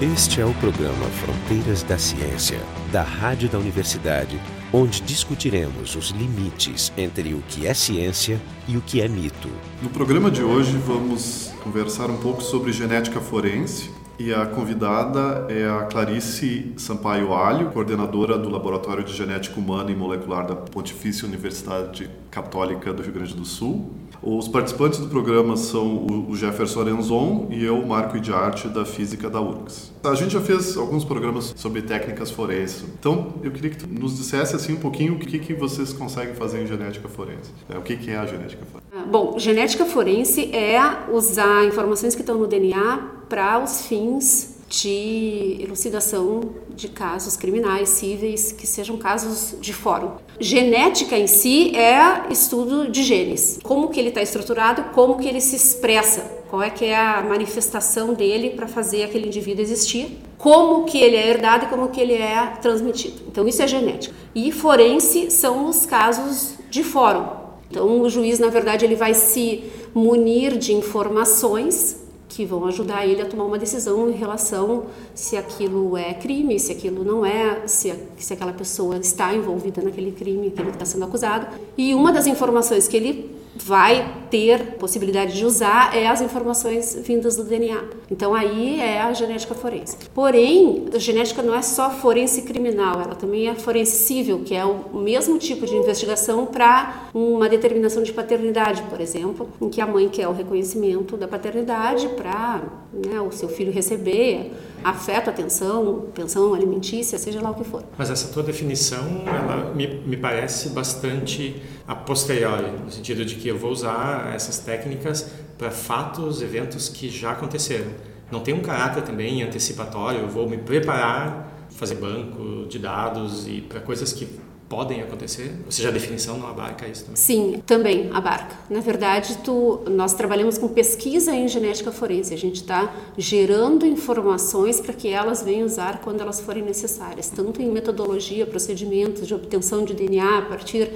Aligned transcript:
Este 0.00 0.40
é 0.40 0.46
o 0.46 0.54
programa 0.54 1.06
Fronteiras 1.06 1.82
da 1.82 1.98
Ciência, 1.98 2.60
da 2.92 3.02
Rádio 3.02 3.48
da 3.48 3.58
Universidade, 3.58 4.40
onde 4.72 5.02
discutiremos 5.02 5.96
os 5.96 6.10
limites 6.10 6.92
entre 6.96 7.34
o 7.34 7.42
que 7.48 7.66
é 7.66 7.74
ciência 7.74 8.40
e 8.68 8.76
o 8.76 8.80
que 8.80 9.00
é 9.00 9.08
mito. 9.08 9.50
No 9.82 9.90
programa 9.90 10.30
de 10.30 10.40
hoje 10.40 10.76
vamos 10.76 11.52
conversar 11.64 12.10
um 12.10 12.16
pouco 12.18 12.40
sobre 12.44 12.72
genética 12.72 13.20
forense 13.20 13.90
e 14.20 14.32
a 14.32 14.46
convidada 14.46 15.46
é 15.48 15.68
a 15.68 15.82
Clarice 15.86 16.74
Sampaio 16.76 17.34
Alho, 17.34 17.72
coordenadora 17.72 18.38
do 18.38 18.48
Laboratório 18.48 19.02
de 19.02 19.12
Genética 19.12 19.58
Humana 19.58 19.90
e 19.90 19.96
Molecular 19.96 20.46
da 20.46 20.54
Pontifícia 20.54 21.26
Universidade 21.26 22.08
Católica 22.30 22.92
do 22.92 23.02
Rio 23.02 23.12
Grande 23.12 23.34
do 23.34 23.44
Sul. 23.44 23.90
Os 24.22 24.48
participantes 24.48 24.98
do 24.98 25.06
programa 25.06 25.56
são 25.56 26.06
o 26.28 26.34
Jefferson 26.34 26.80
Arenzon 26.80 27.48
e 27.50 27.64
eu, 27.64 27.80
Marco 27.86 28.18
de 28.18 28.32
Arte, 28.32 28.68
da 28.68 28.84
Física 28.84 29.30
da 29.30 29.40
URGS. 29.40 29.92
A 30.02 30.14
gente 30.14 30.32
já 30.32 30.40
fez 30.40 30.76
alguns 30.76 31.04
programas 31.04 31.54
sobre 31.56 31.82
técnicas 31.82 32.30
forenses, 32.30 32.84
então 32.98 33.34
eu 33.42 33.52
queria 33.52 33.70
que 33.70 33.76
tu 33.76 33.86
nos 33.86 34.16
dissesse 34.16 34.56
assim 34.56 34.72
um 34.72 34.80
pouquinho 34.80 35.14
o 35.14 35.18
que, 35.18 35.38
que 35.38 35.54
vocês 35.54 35.92
conseguem 35.92 36.34
fazer 36.34 36.62
em 36.62 36.66
genética 36.66 37.08
forense. 37.08 37.52
Né? 37.68 37.78
O 37.78 37.82
que, 37.82 37.96
que 37.96 38.10
é 38.10 38.16
a 38.16 38.26
genética 38.26 38.64
forense? 38.64 39.08
Bom, 39.08 39.38
genética 39.38 39.84
forense 39.84 40.54
é 40.54 40.80
usar 41.12 41.64
informações 41.64 42.14
que 42.14 42.22
estão 42.22 42.36
no 42.36 42.46
DNA 42.48 42.98
para 43.28 43.62
os 43.62 43.86
fins 43.86 44.57
de 44.68 45.56
elucidação 45.60 46.40
de 46.74 46.88
casos 46.88 47.36
criminais, 47.36 47.88
cíveis, 47.88 48.52
que 48.52 48.66
sejam 48.66 48.96
casos 48.98 49.56
de 49.60 49.72
fórum. 49.72 50.12
Genética 50.38 51.16
em 51.16 51.26
si 51.26 51.74
é 51.74 52.30
estudo 52.30 52.90
de 52.90 53.02
genes, 53.02 53.58
como 53.62 53.88
que 53.88 53.98
ele 53.98 54.10
está 54.10 54.22
estruturado, 54.22 54.84
como 54.94 55.16
que 55.16 55.26
ele 55.26 55.40
se 55.40 55.56
expressa, 55.56 56.20
qual 56.50 56.62
é 56.62 56.70
que 56.70 56.84
é 56.84 56.96
a 56.96 57.22
manifestação 57.22 58.12
dele 58.14 58.50
para 58.50 58.68
fazer 58.68 59.04
aquele 59.04 59.26
indivíduo 59.26 59.62
existir, 59.62 60.18
como 60.36 60.84
que 60.84 60.98
ele 60.98 61.16
é 61.16 61.28
herdado 61.28 61.64
e 61.64 61.68
como 61.68 61.88
que 61.88 62.00
ele 62.00 62.14
é 62.14 62.54
transmitido. 62.60 63.22
Então 63.26 63.48
isso 63.48 63.62
é 63.62 63.66
genética. 63.66 64.14
E 64.34 64.52
forense 64.52 65.30
são 65.30 65.68
os 65.68 65.84
casos 65.86 66.54
de 66.70 66.84
fórum. 66.84 67.26
Então 67.70 68.00
o 68.00 68.08
juiz, 68.08 68.38
na 68.38 68.48
verdade, 68.48 68.84
ele 68.84 68.94
vai 68.94 69.14
se 69.14 69.64
munir 69.94 70.56
de 70.56 70.72
informações 70.72 72.07
que 72.38 72.44
vão 72.44 72.66
ajudar 72.66 73.04
ele 73.04 73.20
a 73.20 73.26
tomar 73.26 73.46
uma 73.46 73.58
decisão 73.58 74.08
em 74.08 74.12
relação 74.12 74.84
se 75.12 75.36
aquilo 75.36 75.96
é 75.96 76.14
crime, 76.14 76.56
se 76.60 76.70
aquilo 76.70 77.02
não 77.02 77.26
é, 77.26 77.66
se, 77.66 77.92
se 78.16 78.32
aquela 78.32 78.52
pessoa 78.52 78.96
está 78.96 79.34
envolvida 79.34 79.82
naquele 79.82 80.12
crime 80.12 80.48
que 80.52 80.60
ele 80.60 80.70
está 80.70 80.84
sendo 80.84 81.04
acusado. 81.04 81.48
E 81.76 81.92
uma 81.96 82.12
das 82.12 82.28
informações 82.28 82.86
que 82.86 82.96
ele 82.96 83.37
vai 83.64 84.14
ter 84.30 84.76
possibilidade 84.76 85.36
de 85.36 85.44
usar 85.44 85.96
é 85.96 86.06
as 86.06 86.20
informações 86.20 86.94
vindas 87.02 87.36
do 87.36 87.44
DNA. 87.44 87.84
Então 88.10 88.34
aí 88.34 88.80
é 88.80 89.00
a 89.00 89.12
genética 89.12 89.54
forense. 89.54 89.96
Porém, 90.14 90.86
a 90.94 90.98
genética 90.98 91.42
não 91.42 91.54
é 91.54 91.62
só 91.62 91.90
forense 91.90 92.42
criminal, 92.42 93.00
ela 93.00 93.14
também 93.14 93.48
é 93.48 93.54
forense 93.54 93.96
civil, 94.04 94.42
que 94.44 94.54
é 94.54 94.64
o 94.64 94.98
mesmo 94.98 95.38
tipo 95.38 95.66
de 95.66 95.74
investigação 95.74 96.46
para 96.46 97.08
uma 97.14 97.48
determinação 97.48 98.02
de 98.02 98.12
paternidade, 98.12 98.82
por 98.82 99.00
exemplo, 99.00 99.48
em 99.60 99.68
que 99.68 99.80
a 99.80 99.86
mãe 99.86 100.08
quer 100.08 100.28
o 100.28 100.32
reconhecimento 100.32 101.16
da 101.16 101.26
paternidade 101.26 102.08
para 102.08 102.62
né, 102.92 103.20
o 103.20 103.30
seu 103.30 103.48
filho 103.48 103.72
receber 103.72 104.52
afeto, 104.82 105.28
atenção, 105.28 106.06
pensão 106.14 106.54
alimentícia, 106.54 107.18
seja 107.18 107.40
lá 107.40 107.50
o 107.50 107.54
que 107.54 107.64
for. 107.64 107.84
Mas 107.96 108.10
essa 108.10 108.32
tua 108.32 108.42
definição, 108.42 109.22
ela 109.26 109.72
me, 109.74 109.86
me 109.86 110.16
parece 110.16 110.70
bastante 110.70 111.60
a 111.86 111.94
posteriori, 111.94 112.70
no 112.84 112.90
sentido 112.90 113.24
de 113.24 113.34
que 113.34 113.48
eu 113.48 113.58
vou 113.58 113.70
usar 113.70 114.32
essas 114.34 114.58
técnicas 114.58 115.30
para 115.56 115.70
fatos, 115.70 116.40
eventos 116.40 116.88
que 116.88 117.10
já 117.10 117.32
aconteceram. 117.32 117.90
Não 118.30 118.40
tem 118.40 118.54
um 118.54 118.60
caráter 118.60 119.02
também 119.02 119.42
antecipatório, 119.42 120.20
eu 120.20 120.28
vou 120.28 120.48
me 120.48 120.58
preparar, 120.58 121.66
fazer 121.70 121.96
banco 121.96 122.66
de 122.68 122.78
dados 122.78 123.46
e 123.46 123.60
para 123.60 123.80
coisas 123.80 124.12
que 124.12 124.28
podem 124.68 125.00
acontecer? 125.00 125.54
Ou 125.64 125.72
seja, 125.72 125.88
a 125.88 125.92
definição 125.92 126.38
não 126.38 126.48
abarca 126.48 126.86
isso 126.86 127.04
também? 127.04 127.16
Sim, 127.16 127.62
também 127.66 128.10
abarca. 128.12 128.56
Na 128.68 128.80
verdade, 128.80 129.38
tu, 129.38 129.80
nós 129.90 130.12
trabalhamos 130.12 130.58
com 130.58 130.68
pesquisa 130.68 131.34
em 131.34 131.48
genética 131.48 131.90
forense. 131.90 132.34
A 132.34 132.38
gente 132.38 132.56
está 132.56 132.92
gerando 133.16 133.86
informações 133.86 134.80
para 134.80 134.92
que 134.92 135.08
elas 135.08 135.42
venham 135.42 135.66
usar 135.66 136.00
quando 136.00 136.20
elas 136.20 136.40
forem 136.40 136.62
necessárias, 136.62 137.28
tanto 137.30 137.62
em 137.62 137.70
metodologia, 137.70 138.46
procedimentos 138.46 139.26
de 139.26 139.34
obtenção 139.34 139.84
de 139.84 139.94
DNA 139.94 140.38
a 140.38 140.42
partir 140.42 140.90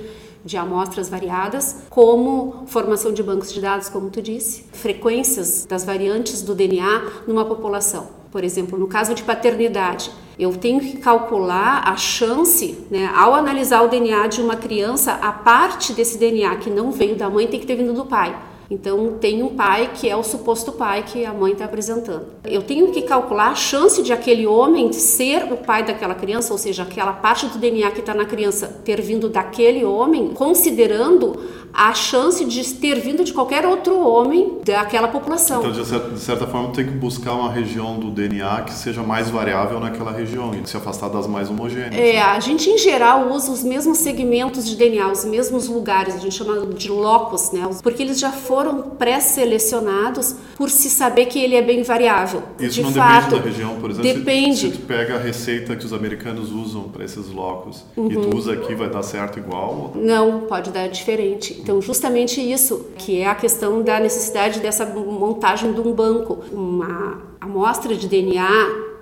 de 0.45 0.57
amostras 0.57 1.09
variadas, 1.09 1.85
como 1.89 2.65
formação 2.67 3.13
de 3.13 3.23
bancos 3.23 3.53
de 3.53 3.61
dados, 3.61 3.89
como 3.89 4.11
tu 4.11 4.21
disse, 4.21 4.65
frequências 4.73 5.65
das 5.67 5.85
variantes 5.85 6.43
do 6.43 6.55
DNA 6.55 7.23
numa 7.27 7.45
população. 7.45 8.22
Por 8.33 8.43
exemplo, 8.43 8.79
no 8.79 8.87
caso 8.87 9.15
de 9.15 9.23
paternidade, 9.23 10.11
eu 10.39 10.55
tenho 10.57 10.81
que 10.81 10.97
calcular 10.97 11.83
a 11.87 11.95
chance, 11.97 12.79
né, 12.91 13.13
ao 13.15 13.35
analisar 13.35 13.83
o 13.83 13.89
DNA 13.89 14.27
de 14.27 14.41
uma 14.41 14.57
criança, 14.57 15.13
a 15.13 15.31
parte 15.31 15.93
desse 15.93 16.17
DNA 16.17 16.57
que 16.57 16.71
não 16.71 16.91
veio 16.91 17.15
da 17.15 17.29
mãe 17.29 17.47
tem 17.47 17.61
que 17.61 17.67
ter 17.67 17.77
vindo 17.77 17.93
do 17.93 18.07
pai. 18.07 18.35
Então, 18.71 19.19
tem 19.21 19.43
um 19.43 19.51
pai 19.51 19.91
que 19.95 20.09
é 20.09 20.17
o 20.17 20.23
suposto 20.23 20.73
pai 20.73 21.03
que 21.03 21.27
a 21.27 21.33
mãe 21.35 21.53
está 21.53 21.67
apresentando. 21.67 22.25
Eu 22.43 22.63
tenho 22.63 22.91
que 22.91 23.03
calcular 23.03 23.51
a 23.51 23.55
chance 23.55 24.03
de 24.03 24.15
aquele 24.15 24.47
homem 24.47 24.95
ser 24.95 25.53
o 25.53 25.59
pai 25.59 25.85
daquela 25.85 26.15
criança, 26.15 26.55
ou 26.55 26.59
seja, 26.59 26.85
aquela 26.85 27.13
parte 27.13 27.45
do 27.49 27.59
DNA 27.59 27.91
que 27.91 28.01
está 28.01 28.15
na 28.15 28.25
criança 28.25 28.81
ter 28.83 29.03
vindo 29.03 29.29
daquele 29.29 29.85
homem, 29.85 30.31
considerando 30.31 31.39
a 31.73 31.95
chance 31.95 32.45
de 32.45 32.75
ter 32.75 33.01
vindo 33.01 33.25
de 33.25 33.33
qualquer 33.33 33.65
outro 33.65 33.99
homem 34.07 34.59
daquela 34.65 35.09
população. 35.09 35.61
Então, 35.61 35.73
de 35.73 35.85
certa, 35.87 36.11
de 36.11 36.21
certa 36.21 36.47
forma, 36.47 36.71
tem 36.71 36.85
que 36.85 36.93
buscar 36.93 37.33
uma 37.33 37.51
região 37.51 37.99
do 37.99 38.11
DNA 38.11 38.63
que 38.63 38.73
seja 38.73 39.03
mais 39.03 39.31
variável 39.31 39.81
naquela 39.81 40.13
região 40.13 40.53
e 40.55 40.69
se 40.69 40.77
afastar 40.77 41.09
das 41.09 41.27
mais 41.27 41.49
homogêneas. 41.51 41.95
É, 41.95 42.21
a 42.21 42.39
gente 42.41 42.69
em 42.69 42.79
geral 42.79 43.31
usa 43.31 43.51
os 43.51 43.63
mesmos 43.63 43.99
segmentos 43.99 44.69
de 44.69 44.77
DNA, 44.77 45.11
os 45.11 45.25
mesmos 45.25 45.69
lugares, 45.69 46.15
a 46.15 46.19
gente 46.19 46.35
chama 46.35 46.67
de 46.67 46.91
locus, 46.91 47.53
né? 47.53 47.69
Porque 47.83 48.03
eles 48.03 48.21
já 48.21 48.31
foram 48.31 48.83
pré-selecionados 48.83 50.37
por 50.57 50.71
se 50.71 50.91
saber 50.91 51.27
que 51.27 51.39
ele 51.39 51.55
é 51.55 51.63
bem 51.63 51.83
variável. 51.83 52.43
Isso 52.59 52.75
de 52.75 52.83
não 52.83 52.93
fato, 52.93 53.31
depende 53.31 53.43
da 53.43 53.49
região, 53.49 53.81
por 53.81 53.91
exemplo. 53.91 54.13
Depende. 54.13 54.57
Se, 54.57 54.71
se 54.71 54.79
tu 54.79 54.87
pega 54.87 55.17
a 55.17 55.19
receita 55.19 55.75
que 55.75 55.87
os 55.87 55.93
americanos 55.93 56.53
usam 56.53 56.83
para 56.85 57.05
esses 57.05 57.31
locos 57.31 57.85
uhum. 57.97 58.11
e 58.11 58.15
tu 58.15 58.37
usa 58.37 58.53
aqui, 58.53 58.75
vai 58.75 58.91
dar 58.91 59.03
certo 59.03 59.39
igual? 59.39 59.93
Não, 59.95 60.41
pode 60.43 60.71
dar 60.71 60.89
diferente. 60.89 61.62
Então, 61.63 61.81
justamente 61.81 62.41
isso, 62.41 62.87
que 62.99 63.21
é 63.21 63.27
a 63.29 63.37
questão 63.37 63.83
da 63.83 64.01
necessidade 64.01 64.59
dessa 64.59 64.85
montagem 64.85 65.73
de 65.73 65.81
um 65.81 65.93
banco, 65.93 66.41
uma 66.51 67.23
amostra 67.41 67.95
de 67.95 68.09
DNA 68.09 68.49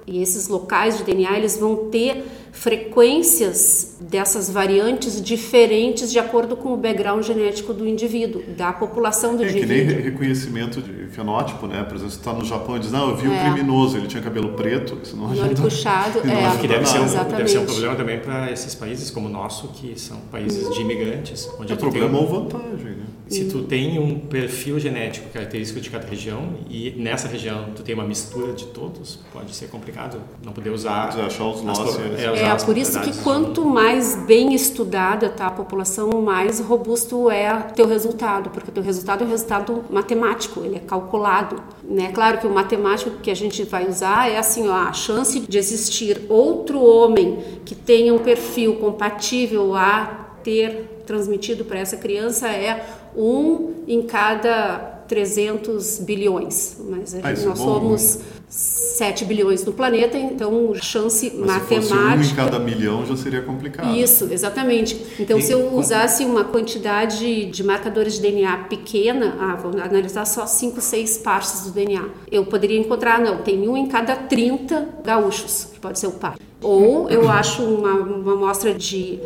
e 0.07 0.21
esses 0.21 0.47
locais 0.47 0.99
de 0.99 1.05
DNA, 1.05 1.39
eles 1.39 1.57
vão 1.57 1.89
ter 1.89 2.23
frequências 2.53 3.97
dessas 4.01 4.51
variantes 4.51 5.21
diferentes 5.21 6.11
de 6.11 6.19
acordo 6.19 6.57
com 6.57 6.73
o 6.73 6.77
background 6.77 7.25
genético 7.25 7.73
do 7.73 7.87
indivíduo, 7.87 8.43
da 8.57 8.73
população 8.73 9.37
do 9.37 9.45
é, 9.45 9.51
indivíduo. 9.51 9.75
É 9.75 9.85
que 9.85 9.95
nem 9.95 10.03
reconhecimento 10.03 10.83
de 10.83 11.07
fenótipo, 11.09 11.67
né? 11.67 11.83
Por 11.83 11.97
exemplo, 11.97 12.11
você 12.11 12.19
está 12.19 12.33
no 12.33 12.45
Japão 12.45 12.77
e 12.77 12.81
diz, 12.81 12.91
não, 12.91 13.11
eu 13.11 13.17
vi 13.17 13.29
um 13.29 13.35
é. 13.35 13.41
criminoso, 13.41 13.97
ele 13.97 14.07
tinha 14.07 14.23
cabelo 14.23 14.51
preto, 14.55 14.99
isso 15.03 15.17
não 15.17 15.31
Olho 15.31 15.57
puxado, 15.57 16.21
é. 16.29 16.61
Que 16.61 16.69
deve 16.69 16.87
ser, 16.87 17.01
um, 17.01 17.37
deve 17.37 17.49
ser 17.49 17.59
um 17.59 17.67
problema 17.67 17.95
também 17.95 18.19
para 18.19 18.51
esses 18.51 18.75
países 18.75 19.11
como 19.11 19.29
o 19.29 19.31
nosso, 19.31 19.69
que 19.69 19.99
são 19.99 20.19
países 20.31 20.75
de 20.75 20.81
imigrantes. 20.81 21.49
Onde 21.59 21.73
é 21.73 21.77
problema 21.77 22.19
ou 22.19 22.27
vantagem, 22.27 22.91
né? 22.91 23.05
Se 23.31 23.45
tu 23.45 23.63
tem 23.63 23.97
um 23.97 24.19
perfil 24.19 24.81
genético 24.81 25.29
característico 25.31 25.81
de 25.81 25.89
cada 25.89 26.05
região 26.05 26.55
e 26.69 26.91
nessa 26.99 27.29
região 27.29 27.67
tu 27.77 27.83
tem 27.83 27.95
uma 27.95 28.05
mistura 28.05 28.53
de 28.53 28.67
todos, 28.67 29.21
pode 29.33 29.55
ser 29.55 29.69
complicado 29.69 30.21
não 30.45 30.53
poder 30.53 30.71
usar. 30.71 31.09
achar 31.09 31.45
os 31.45 31.63
nossos. 31.63 31.97
É, 32.19 32.47
é 32.47 32.57
por 32.57 32.77
isso 32.77 33.01
que 33.01 33.17
quanto 33.23 33.65
mais 33.65 34.17
bem 34.27 34.53
estudada 34.53 35.29
tá 35.29 35.47
a 35.47 35.51
população, 35.51 36.11
mais 36.21 36.59
robusto 36.59 37.31
é 37.31 37.55
teu 37.75 37.87
resultado, 37.87 38.51
porque 38.51 38.73
teu 38.73 38.83
resultado 38.83 39.23
é 39.23 39.27
um 39.27 39.31
resultado 39.31 39.85
matemático, 39.89 40.65
ele 40.65 40.77
é 40.77 40.81
calculado. 40.81 41.63
Né? 41.85 42.11
Claro 42.13 42.39
que 42.39 42.47
o 42.49 42.51
matemático 42.51 43.11
que 43.23 43.31
a 43.31 43.37
gente 43.37 43.63
vai 43.63 43.89
usar 43.89 44.29
é 44.29 44.39
assim, 44.39 44.69
ó, 44.69 44.75
a 44.75 44.93
chance 44.93 45.39
de 45.39 45.57
existir 45.57 46.23
outro 46.29 46.83
homem 46.83 47.39
que 47.65 47.77
tenha 47.77 48.13
um 48.13 48.19
perfil 48.19 48.77
compatível 48.77 49.77
a 49.77 50.27
ter 50.43 51.03
transmitido 51.07 51.65
para 51.65 51.79
essa 51.79 51.97
criança 51.97 52.49
é 52.49 52.87
um 53.17 53.85
em 53.87 54.03
cada 54.03 55.01
300 55.11 55.99
bilhões. 55.99 56.77
Mas 56.89 57.15
ah, 57.15 57.19
nós 57.23 57.45
é 57.45 57.57
somos 57.57 58.21
7 58.49 59.25
bilhões 59.25 59.65
no 59.65 59.73
planeta, 59.73 60.17
então 60.17 60.73
chance 60.75 61.33
Mas 61.35 61.47
matemática. 61.47 61.83
Se 61.83 61.95
um 61.95 62.23
em 62.23 62.35
cada 62.35 62.59
milhão 62.61 63.05
já 63.05 63.17
seria 63.17 63.43
complicado. 63.43 63.97
Isso, 63.97 64.29
exatamente. 64.31 65.05
Então, 65.19 65.39
e 65.39 65.43
se 65.43 65.51
eu 65.51 65.75
usasse 65.75 66.25
uma 66.25 66.45
quantidade 66.45 67.47
de 67.47 67.65
marcadores 67.65 68.15
de 68.15 68.23
DNA 68.23 68.57
pequena, 68.69 69.37
ah, 69.41 69.57
vou 69.57 69.73
analisar 69.81 70.25
só 70.25 70.47
5, 70.47 70.81
6 70.81 71.19
partes 71.19 71.65
do 71.65 71.73
DNA, 71.73 72.09
eu 72.31 72.47
poderia 72.47 72.79
encontrar, 72.79 73.21
não, 73.21 73.39
tem 73.39 73.69
um 73.69 73.77
em 73.77 73.87
cada 73.87 74.15
30 74.15 74.89
gaúchos, 75.05 75.69
que 75.73 75.81
pode 75.81 75.99
ser 75.99 76.07
o 76.07 76.13
pai. 76.13 76.35
Ou 76.63 77.09
eu 77.09 77.29
acho 77.29 77.63
uma, 77.63 77.93
uma 77.93 78.33
amostra 78.35 78.75
de 78.75 79.19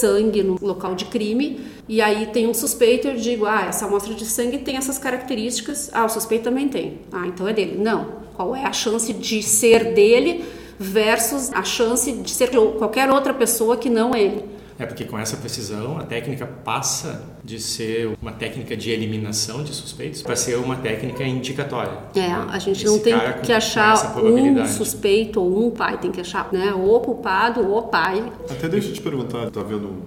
sangue 0.00 0.42
no 0.42 0.56
local 0.60 0.94
de 0.94 1.04
crime 1.04 1.60
e 1.88 2.00
aí 2.00 2.26
tem 2.26 2.46
um 2.46 2.54
suspeito, 2.54 3.08
eu 3.08 3.16
digo, 3.16 3.46
ah, 3.46 3.66
essa 3.68 3.86
amostra 3.86 4.14
de 4.14 4.24
sangue 4.24 4.58
tem 4.58 4.76
essas 4.76 4.98
características, 4.98 5.90
ah, 5.92 6.04
o 6.04 6.08
suspeito 6.08 6.44
também 6.44 6.68
tem, 6.68 7.00
ah, 7.12 7.26
então 7.26 7.48
é 7.48 7.52
dele. 7.52 7.76
Não, 7.78 8.06
qual 8.34 8.54
é 8.54 8.64
a 8.64 8.72
chance 8.72 9.12
de 9.12 9.42
ser 9.42 9.92
dele 9.92 10.44
versus 10.78 11.52
a 11.52 11.62
chance 11.62 12.10
de 12.10 12.30
ser 12.30 12.50
de 12.50 12.56
qualquer 12.78 13.10
outra 13.10 13.34
pessoa 13.34 13.76
que 13.76 13.90
não 13.90 14.14
ele. 14.14 14.44
É 14.80 14.86
porque 14.86 15.04
com 15.04 15.18
essa 15.18 15.36
precisão 15.36 15.98
a 15.98 16.04
técnica 16.04 16.46
passa 16.46 17.22
de 17.44 17.60
ser 17.60 18.16
uma 18.20 18.32
técnica 18.32 18.74
de 18.74 18.90
eliminação 18.90 19.62
de 19.62 19.74
suspeitos 19.74 20.22
para 20.22 20.34
ser 20.34 20.56
uma 20.56 20.76
técnica 20.76 21.22
indicatória. 21.22 21.92
É, 22.14 22.32
a 22.32 22.58
gente 22.58 22.86
não 22.86 22.98
tem 22.98 23.14
que 23.42 23.52
achar 23.52 24.16
um 24.16 24.66
suspeito 24.66 25.38
ou 25.38 25.66
um 25.66 25.70
pai, 25.70 25.98
tem 25.98 26.10
que 26.10 26.22
achar 26.22 26.50
né, 26.50 26.72
o 26.72 26.98
culpado 27.00 27.60
ou 27.60 27.78
o 27.78 27.82
pai. 27.82 28.24
Até 28.48 28.68
deixa 28.68 28.88
eu 28.88 28.94
te 28.94 29.02
perguntar, 29.02 29.50
tá 29.50 29.62
vendo 29.62 30.02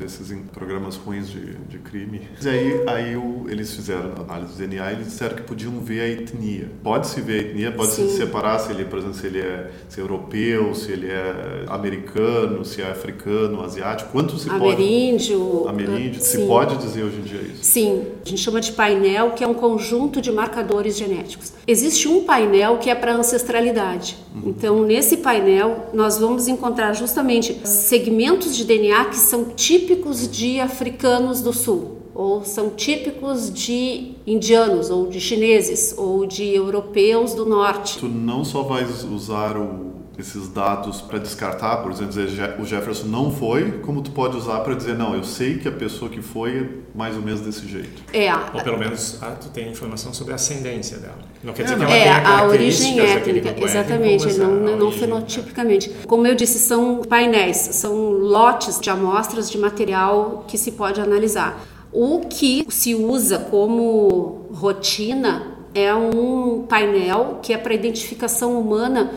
desses 0.00 0.36
programas 0.52 0.96
ruins 0.96 1.28
de, 1.28 1.54
de 1.54 1.78
crime. 1.78 2.22
E 2.42 2.48
aí, 2.48 2.82
aí 2.86 3.16
o, 3.16 3.46
eles 3.48 3.74
fizeram 3.74 4.12
análise 4.18 4.54
de 4.54 4.66
DNA 4.66 4.90
e 4.90 4.94
eles 4.94 5.06
disseram 5.06 5.36
que 5.36 5.42
podiam 5.42 5.78
ver 5.80 6.00
a 6.00 6.08
etnia. 6.08 6.70
Pode-se 6.82 7.20
ver 7.20 7.32
a 7.32 7.42
etnia, 7.48 7.72
pode-se 7.72 8.16
separar 8.16 8.58
se 8.58 8.72
ele, 8.72 8.84
por 8.84 8.98
exemplo, 8.98 9.16
se 9.16 9.26
ele 9.26 9.40
é, 9.40 9.70
se 9.88 10.00
é 10.00 10.02
europeu, 10.02 10.74
se 10.74 10.90
ele 10.90 11.08
é 11.08 11.64
americano, 11.68 12.64
se 12.64 12.80
é 12.80 12.90
africano, 12.90 13.62
asiático. 13.62 14.10
Quanto 14.10 14.38
se 14.38 14.48
Ameríndio, 14.48 15.38
pode... 15.38 15.68
Ameríndio. 15.68 16.20
Se 16.20 16.46
pode 16.46 16.76
dizer 16.78 17.04
hoje 17.04 17.18
em 17.18 17.22
dia 17.22 17.40
isso? 17.40 17.62
Sim. 17.62 18.06
A 18.24 18.28
gente 18.28 18.40
chama 18.40 18.60
de 18.60 18.72
painel, 18.72 19.32
que 19.32 19.44
é 19.44 19.46
um 19.46 19.54
conjunto 19.54 20.20
de 20.20 20.32
marcadores 20.32 20.96
genéticos. 20.96 21.52
Existe 21.66 22.08
um 22.08 22.24
painel 22.24 22.78
que 22.78 22.88
é 22.88 22.94
para 22.94 23.14
ancestralidade. 23.14 24.16
Uhum. 24.34 24.50
Então, 24.50 24.82
nesse 24.82 25.18
painel, 25.18 25.90
nós 25.92 26.18
vamos 26.18 26.48
encontrar 26.48 26.92
justamente 26.94 27.60
segmentos 27.64 28.56
de 28.56 28.64
DNA 28.64 29.04
que 29.06 29.16
são 29.16 29.44
típicos 29.44 29.89
típicos 29.90 30.30
de 30.30 30.60
africanos 30.60 31.42
do 31.42 31.52
sul, 31.52 31.98
ou 32.14 32.44
são 32.44 32.70
típicos 32.70 33.52
de 33.52 34.12
indianos, 34.24 34.88
ou 34.88 35.08
de 35.08 35.20
chineses, 35.20 35.92
ou 35.98 36.24
de 36.26 36.44
europeus 36.54 37.34
do 37.34 37.44
norte. 37.44 37.98
Tu 37.98 38.06
não 38.06 38.44
só 38.44 38.62
vais 38.62 39.02
usar 39.02 39.56
o, 39.56 39.90
esses 40.18 40.48
dados 40.48 41.00
para 41.00 41.18
descartar, 41.18 41.78
por 41.78 41.90
exemplo, 41.90 42.12
dizer 42.12 42.56
o 42.58 42.64
Jefferson 42.64 43.06
não 43.06 43.30
foi, 43.30 43.80
como 43.80 44.02
tu 44.02 44.10
pode 44.10 44.36
usar 44.36 44.60
para 44.60 44.74
dizer 44.74 44.96
não, 44.96 45.14
eu 45.14 45.24
sei 45.24 45.58
que 45.58 45.68
a 45.68 45.72
pessoa 45.72 46.10
que 46.10 46.20
foi 46.20 46.58
é 46.58 46.68
mais 46.94 47.16
ou 47.16 47.22
menos 47.22 47.40
desse 47.40 47.66
jeito. 47.66 48.02
É. 48.12 48.32
Ou 48.34 48.62
pelo 48.62 48.78
menos 48.78 49.18
ah, 49.22 49.36
tu 49.40 49.48
tem 49.48 49.70
informação 49.70 50.12
sobre 50.12 50.32
a 50.32 50.36
ascendência 50.36 50.98
dela. 50.98 51.18
Não 51.42 51.52
quer 51.52 51.62
dizer 51.62 51.74
é, 51.74 51.78
que 51.78 51.84
ela 51.84 51.94
é, 51.94 52.02
tenha 52.02 52.28
a 52.28 52.46
origem 52.46 53.00
étnica, 53.00 53.54
exatamente, 53.64 54.24
étnico, 54.24 54.40
não, 54.40 54.54
não, 54.54 54.76
não 54.76 54.92
fenotipicamente. 54.92 55.90
Como 56.06 56.26
eu 56.26 56.34
disse, 56.34 56.58
são 56.58 57.02
painéis, 57.02 57.56
são 57.56 58.10
lotes 58.10 58.80
de 58.80 58.90
amostras 58.90 59.50
de 59.50 59.58
material 59.58 60.44
que 60.46 60.58
se 60.58 60.72
pode 60.72 61.00
analisar. 61.00 61.64
O 61.92 62.20
que 62.20 62.66
se 62.68 62.94
usa 62.94 63.38
como 63.38 64.46
rotina 64.52 65.58
é 65.74 65.94
um 65.94 66.64
painel 66.68 67.38
que 67.42 67.52
é 67.52 67.58
para 67.58 67.72
identificação 67.72 68.60
humana 68.60 69.10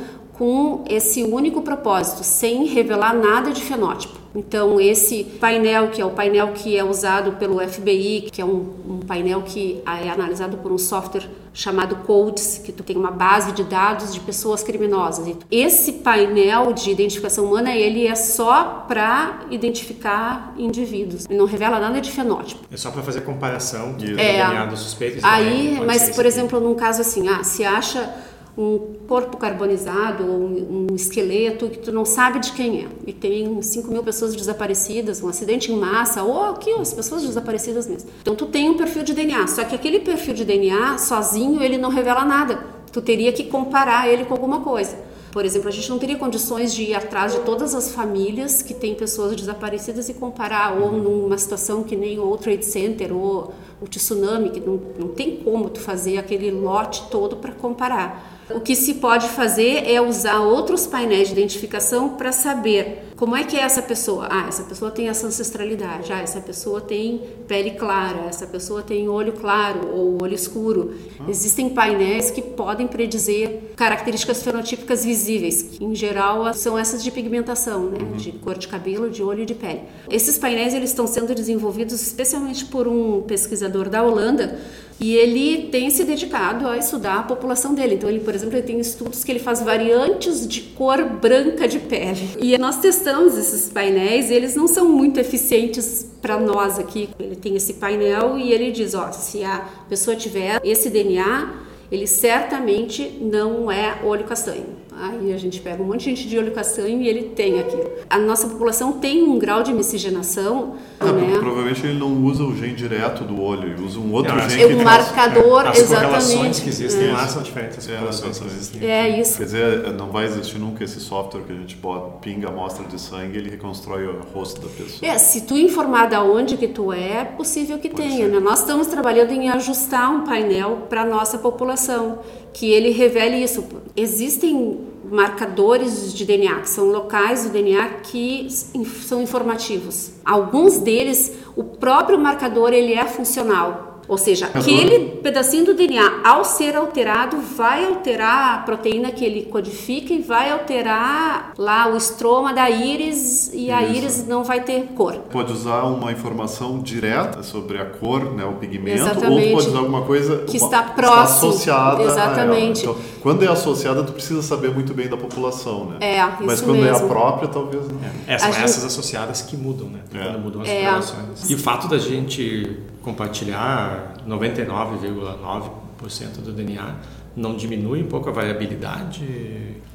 com 0.44 0.84
esse 0.90 1.24
único 1.24 1.62
propósito, 1.62 2.22
sem 2.22 2.66
revelar 2.66 3.16
nada 3.16 3.54
de 3.54 3.62
fenótipo. 3.62 4.20
Então, 4.36 4.78
esse 4.78 5.24
painel, 5.24 5.88
que 5.88 6.02
é 6.02 6.06
o 6.06 6.10
painel 6.10 6.52
que 6.52 6.78
é 6.78 6.84
usado 6.84 7.34
pelo 7.34 7.66
FBI, 7.66 8.28
que 8.30 8.42
é 8.42 8.46
um, 8.46 8.74
um, 8.90 9.00
painel 9.08 9.44
que 9.44 9.82
é 9.86 10.10
analisado 10.10 10.58
por 10.58 10.70
um 10.70 10.78
software 10.78 11.30
chamado 11.54 11.96
Codes, 11.98 12.58
que 12.58 12.74
tu 12.74 12.84
tem 12.84 12.98
uma 12.98 13.12
base 13.12 13.54
de 13.54 13.64
dados 13.64 14.14
de 14.14 14.20
pessoas 14.20 14.62
criminosas. 14.64 15.34
Esse 15.50 15.94
painel 15.94 16.74
de 16.74 16.92
identificação 16.92 17.46
humana, 17.46 17.74
ele 17.74 18.06
é 18.06 18.16
só 18.16 18.84
para 18.86 19.44
identificar 19.50 20.54
indivíduos. 20.58 21.26
Ele 21.30 21.38
não 21.38 21.46
revela 21.46 21.80
nada 21.80 22.02
de 22.02 22.12
fenótipo. 22.12 22.66
É 22.70 22.76
só 22.76 22.92
para 22.92 23.02
fazer 23.02 23.22
comparação 23.22 23.94
de 23.94 24.20
é, 24.20 24.44
DNA 24.44 24.66
dos 24.66 24.82
suspeitos. 24.82 25.24
Aí, 25.24 25.80
mas, 25.86 26.10
por 26.14 26.26
exemplo, 26.26 26.60
num 26.60 26.76
caso 26.76 27.00
assim, 27.00 27.30
ah, 27.30 27.46
se 27.46 27.64
acha 27.64 28.14
um 28.56 28.80
corpo 29.08 29.38
carbonizado 29.38 30.24
um, 30.24 30.88
um, 30.92 30.96
esqueleto 30.96 31.70
que 31.70 31.80
tu 31.80 31.92
não 31.92 32.06
sabe 32.06 32.40
de 32.40 32.52
quem 32.52 32.84
é 32.84 32.88
e 33.08 33.12
tem 33.12 33.62
5 33.62 33.92
mil 33.92 34.04
pessoas 34.04 34.36
desaparecidas, 34.36 35.24
um 35.24 35.28
acidente 35.28 35.72
em 35.72 35.76
massa 35.76 36.22
ou 36.22 36.52
aqui 36.52 36.72
as 36.74 36.94
pessoas 36.94 37.24
desaparecidas 37.24 37.88
mesmo. 37.88 38.10
Então 38.22 38.36
tu 38.36 38.46
tem 38.46 38.70
um 38.70 38.78
perfil 38.78 39.04
de 39.04 39.14
DNA, 39.14 39.48
só 39.48 39.64
que 39.64 39.74
aquele 39.74 40.00
perfil 40.00 40.36
de 40.36 40.46
DNA 40.46 41.00
sozinho 41.00 41.64
ele 41.64 41.78
não 41.78 41.90
revela 41.90 42.24
nada. 42.24 42.64
Tu 42.92 43.02
teria 43.02 43.34
que 43.34 43.46
comparar 43.46 44.08
ele 44.08 44.26
com 44.26 44.34
alguma 44.34 44.62
coisa. 44.62 44.96
Por 45.32 45.44
exemplo, 45.44 45.68
a 45.68 45.72
gente 45.72 45.90
não 45.90 45.98
teria 45.98 46.16
condições 46.16 46.72
de 46.76 46.84
ir 46.84 46.94
atrás 46.94 47.34
de 47.34 47.40
todas 47.40 47.74
as 47.74 47.92
famílias 47.92 48.62
que 48.62 48.72
têm 48.72 48.94
pessoas 48.94 49.36
desaparecidas 49.36 50.08
e 50.08 50.14
comparar, 50.14 50.80
ou 50.80 50.92
numa 50.92 51.40
situação 51.40 51.82
que 51.82 51.96
nem 51.96 52.20
o 52.20 52.38
Trade 52.38 52.64
Center 52.64 53.12
ou 53.12 53.52
o 53.82 53.88
tsunami, 53.88 54.52
que 54.52 54.60
não, 54.60 54.80
não 55.00 55.08
tem 55.08 55.38
como 55.38 55.72
tu 55.72 55.80
fazer 55.80 56.20
aquele 56.20 56.52
lote 56.52 57.08
todo 57.10 57.38
para 57.38 57.52
comparar. 57.52 58.33
O 58.50 58.60
que 58.60 58.76
se 58.76 58.96
pode 58.96 59.30
fazer 59.30 59.90
é 59.90 60.02
usar 60.02 60.40
outros 60.40 60.86
painéis 60.86 61.28
de 61.30 61.34
identificação 61.34 62.10
para 62.10 62.32
saber 62.32 63.13
como 63.16 63.36
é 63.36 63.44
que 63.44 63.58
é 63.58 63.62
essa 63.62 63.82
pessoa. 63.82 64.28
Ah, 64.30 64.46
essa 64.48 64.64
pessoa 64.64 64.92
tem 64.92 65.08
essa 65.08 65.28
ancestralidade. 65.28 66.12
Ah, 66.12 66.22
essa 66.22 66.42
pessoa 66.42 66.82
tem 66.82 67.22
pele 67.48 67.72
clara. 67.72 68.26
Essa 68.28 68.48
pessoa 68.48 68.82
tem 68.82 69.08
olho 69.08 69.34
claro 69.34 69.90
ou 69.94 70.22
olho 70.22 70.34
escuro. 70.34 70.96
Existem 71.28 71.70
painéis 71.70 72.32
que 72.32 72.42
podem 72.42 72.88
predizer 72.88 73.74
características 73.76 74.44
fenotípicas 74.44 75.06
visíveis, 75.06 75.64
que 75.64 75.84
em 75.84 75.96
geral 75.96 76.54
são 76.54 76.78
essas 76.78 77.04
de 77.04 77.12
pigmentação, 77.12 77.90
né? 77.90 77.98
Uhum. 78.00 78.18
de 78.18 78.32
cor 78.34 78.58
de 78.58 78.68
cabelo, 78.68 79.10
de 79.10 79.24
olho 79.24 79.44
e 79.44 79.46
de 79.46 79.56
pele. 79.56 79.82
Esses 80.10 80.38
painéis 80.38 80.74
eles 80.74 80.90
estão 80.90 81.08
sendo 81.08 81.34
desenvolvidos 81.34 82.02
especialmente 82.02 82.66
por 82.66 82.88
um 82.88 83.22
pesquisador 83.22 83.90
da 83.90 84.04
Holanda 84.04 84.60
e 85.00 85.16
ele 85.16 85.68
tem 85.70 85.90
se 85.90 86.04
dedicado 86.04 86.68
a 86.68 86.78
estudar 86.78 87.20
a 87.20 87.24
população 87.24 87.74
dele. 87.74 87.96
Então, 87.96 88.10
ele, 88.10 88.20
por 88.20 88.34
exemplo, 88.34 88.56
ele 88.56 88.66
tem 88.66 88.80
estudos 88.80 89.24
que 89.24 89.32
ele 89.32 89.40
faz 89.40 89.62
variantes 89.62 90.48
de 90.48 90.62
cor 90.62 91.04
branca 91.04 91.68
de 91.68 91.80
pele. 91.80 92.38
E 92.40 92.58
nós 92.58 92.78
testamos 92.78 93.03
esses 93.06 93.70
painéis 93.70 94.32
eles 94.32 94.56
não 94.56 94.68
são 94.68 94.90
muito 94.90 95.20
eficientes 95.20 96.06
para 96.22 96.40
nós 96.40 96.80
aqui. 96.80 97.10
Ele 97.20 97.36
tem 97.36 97.56
esse 97.56 97.74
painel 97.74 98.38
e 98.38 98.52
ele 98.52 98.72
diz: 98.72 98.94
ó, 98.94 99.12
se 99.12 99.44
a 99.44 99.68
pessoa 99.90 100.16
tiver 100.16 100.60
esse 100.64 100.90
DNA, 100.90 101.54
ele 101.92 102.08
certamente 102.08 103.20
não 103.22 103.72
é 103.72 104.00
olho 104.04 104.24
castanho. 104.24 104.83
Aí 105.00 105.34
a 105.34 105.38
gente 105.38 105.60
pega 105.60 105.82
um 105.82 105.88
monte 105.88 106.02
de 106.02 106.16
gente 106.16 106.30
de 106.30 106.38
olho 106.38 106.52
castanho 106.52 107.02
e 107.02 107.08
ele 107.08 107.30
tem 107.30 107.60
aquilo. 107.60 107.92
A 108.10 108.20
nossa 108.20 108.48
população 108.48 108.94
tem 108.94 109.24
um 109.24 109.40
grau 109.40 109.64
de 109.64 109.74
miscigenação. 109.74 110.76
Ah, 111.00 111.12
né? 111.12 111.38
Provavelmente 111.40 111.86
ele 111.86 111.98
não 111.98 112.24
usa 112.24 112.44
o 112.44 112.56
gene 112.56 112.74
direto 112.74 113.24
do 113.24 113.42
olho, 113.42 113.70
ele 113.70 113.84
usa 113.84 114.00
um 114.00 114.14
outro 114.14 114.38
é, 114.38 114.50
gene. 114.50 114.74
É 114.74 114.76
um 114.76 114.84
marcador, 114.84 115.68
as 115.68 115.80
exatamente. 115.80 116.16
As 116.16 116.28
correlações 116.28 116.60
que 116.60 116.70
existem 116.70 117.08
é. 117.08 117.12
lá 117.12 117.28
são 117.28 117.42
diferentes 117.42 117.78
das 117.78 117.88
correlações 117.88 118.40
que 118.40 118.46
existem. 118.46 118.90
É 118.90 119.20
isso. 119.20 119.38
Quer 119.38 119.46
dizer, 119.46 119.94
não 119.94 120.10
vai 120.10 120.26
existir 120.26 120.60
nunca 120.60 120.84
esse 120.84 121.00
software 121.00 121.42
que 121.42 121.52
a 121.52 121.56
gente 121.56 121.76
bota, 121.76 122.18
pinga 122.18 122.48
a 122.48 122.52
amostra 122.52 122.86
de 122.86 123.00
sangue 123.00 123.36
e 123.36 123.38
ele 123.40 123.50
reconstrói 123.50 124.06
o 124.06 124.22
rosto 124.34 124.62
da 124.62 124.68
pessoa. 124.68 125.12
É, 125.12 125.18
se 125.18 125.42
tu 125.42 125.58
informar 125.58 126.08
da 126.08 126.24
onde 126.24 126.56
que 126.56 126.68
tu 126.68 126.94
é, 126.94 127.22
é 127.22 127.26
possível 127.26 127.80
que 127.80 127.90
Pode 127.90 128.02
tenha. 128.02 128.28
Né? 128.28 128.40
Nós 128.40 128.60
estamos 128.60 128.88
trabalhando 128.88 129.32
em 129.32 129.50
ajustar 129.50 130.12
um 130.12 130.24
painel 130.24 130.88
para 130.90 131.02
a 131.02 131.06
nossa 131.06 131.38
população, 131.38 132.20
que 132.54 132.72
ele 132.72 132.92
revele 132.92 133.38
isso. 133.38 133.66
Existem 133.96 134.80
marcadores 135.04 136.14
de 136.14 136.26
DNA, 136.26 136.62
que 136.62 136.70
são 136.70 136.86
locais 136.86 137.44
do 137.44 137.50
DNA 137.50 137.90
que 138.04 138.48
são 138.50 139.22
informativos. 139.22 140.12
Alguns 140.24 140.78
deles, 140.78 141.34
o 141.56 141.64
próprio 141.64 142.18
marcador 142.18 142.74
ele 142.74 142.94
é 142.94 143.06
funcional. 143.06 143.93
Ou 144.08 144.18
seja, 144.18 144.50
aquele 144.54 145.18
pedacinho 145.22 145.66
do 145.66 145.74
DNA, 145.74 146.22
ao 146.24 146.44
ser 146.44 146.76
alterado, 146.76 147.38
vai 147.38 147.86
alterar 147.86 148.56
a 148.56 148.58
proteína 148.60 149.12
que 149.12 149.24
ele 149.24 149.44
codifica 149.46 150.14
e 150.14 150.22
vai 150.22 150.52
alterar 150.52 151.54
lá 151.58 151.88
o 151.88 151.98
estroma 151.98 152.54
da 152.54 152.70
íris 152.70 153.52
e 153.54 153.68
Isso. 153.68 153.76
a 153.76 153.84
íris 153.84 154.28
não 154.28 154.44
vai 154.44 154.62
ter 154.62 154.90
cor. 154.96 155.16
Pode 155.32 155.52
usar 155.52 155.84
uma 155.84 156.12
informação 156.12 156.80
direta 156.80 157.44
sobre 157.44 157.78
a 157.78 157.86
cor, 157.86 158.34
né, 158.34 158.44
o 158.46 158.54
pigmento, 158.54 159.02
Exatamente. 159.02 159.50
ou 159.50 159.56
pode 159.56 159.68
usar 159.70 159.80
alguma 159.80 160.02
coisa 160.02 160.38
que 160.40 160.58
está 160.58 160.84
próximo, 160.84 161.24
está 161.24 161.24
associada 161.24 162.04
Exatamente. 162.04 162.82
Então, 162.82 162.96
quando 163.22 163.44
é 163.44 163.48
associada, 163.48 164.04
tu 164.04 164.12
precisa 164.12 164.42
saber 164.42 164.72
muito 164.74 164.94
bem 164.94 165.08
da 165.08 165.18
população, 165.18 165.86
né? 165.86 165.98
É, 166.02 166.18
isso 166.18 166.38
Mas 166.42 166.62
quando 166.62 166.80
mesmo. 166.80 166.88
é 166.88 166.92
a 166.92 167.08
própria, 167.08 167.48
talvez 167.48 167.88
não. 167.88 168.00
É, 168.28 168.38
são 168.38 168.50
essas 168.50 168.76
gente... 168.76 168.86
associadas 168.88 169.42
que 169.42 169.56
mudam, 169.56 169.88
né? 169.88 170.00
É. 170.14 170.24
Quando 170.24 170.40
mudam 170.40 170.62
as 170.62 170.68
é. 170.68 170.82
correlações. 170.82 171.50
E 171.50 171.56
o 171.56 171.58
fato 171.60 171.88
da 171.88 171.98
gente 171.98 172.78
compartilhar 173.04 174.16
99,9% 174.28 176.42
do 176.44 176.52
DNA 176.52 176.96
não 177.36 177.56
diminui 177.56 178.02
um 178.02 178.08
pouco 178.08 178.30
a 178.30 178.32
variabilidade? 178.32 179.24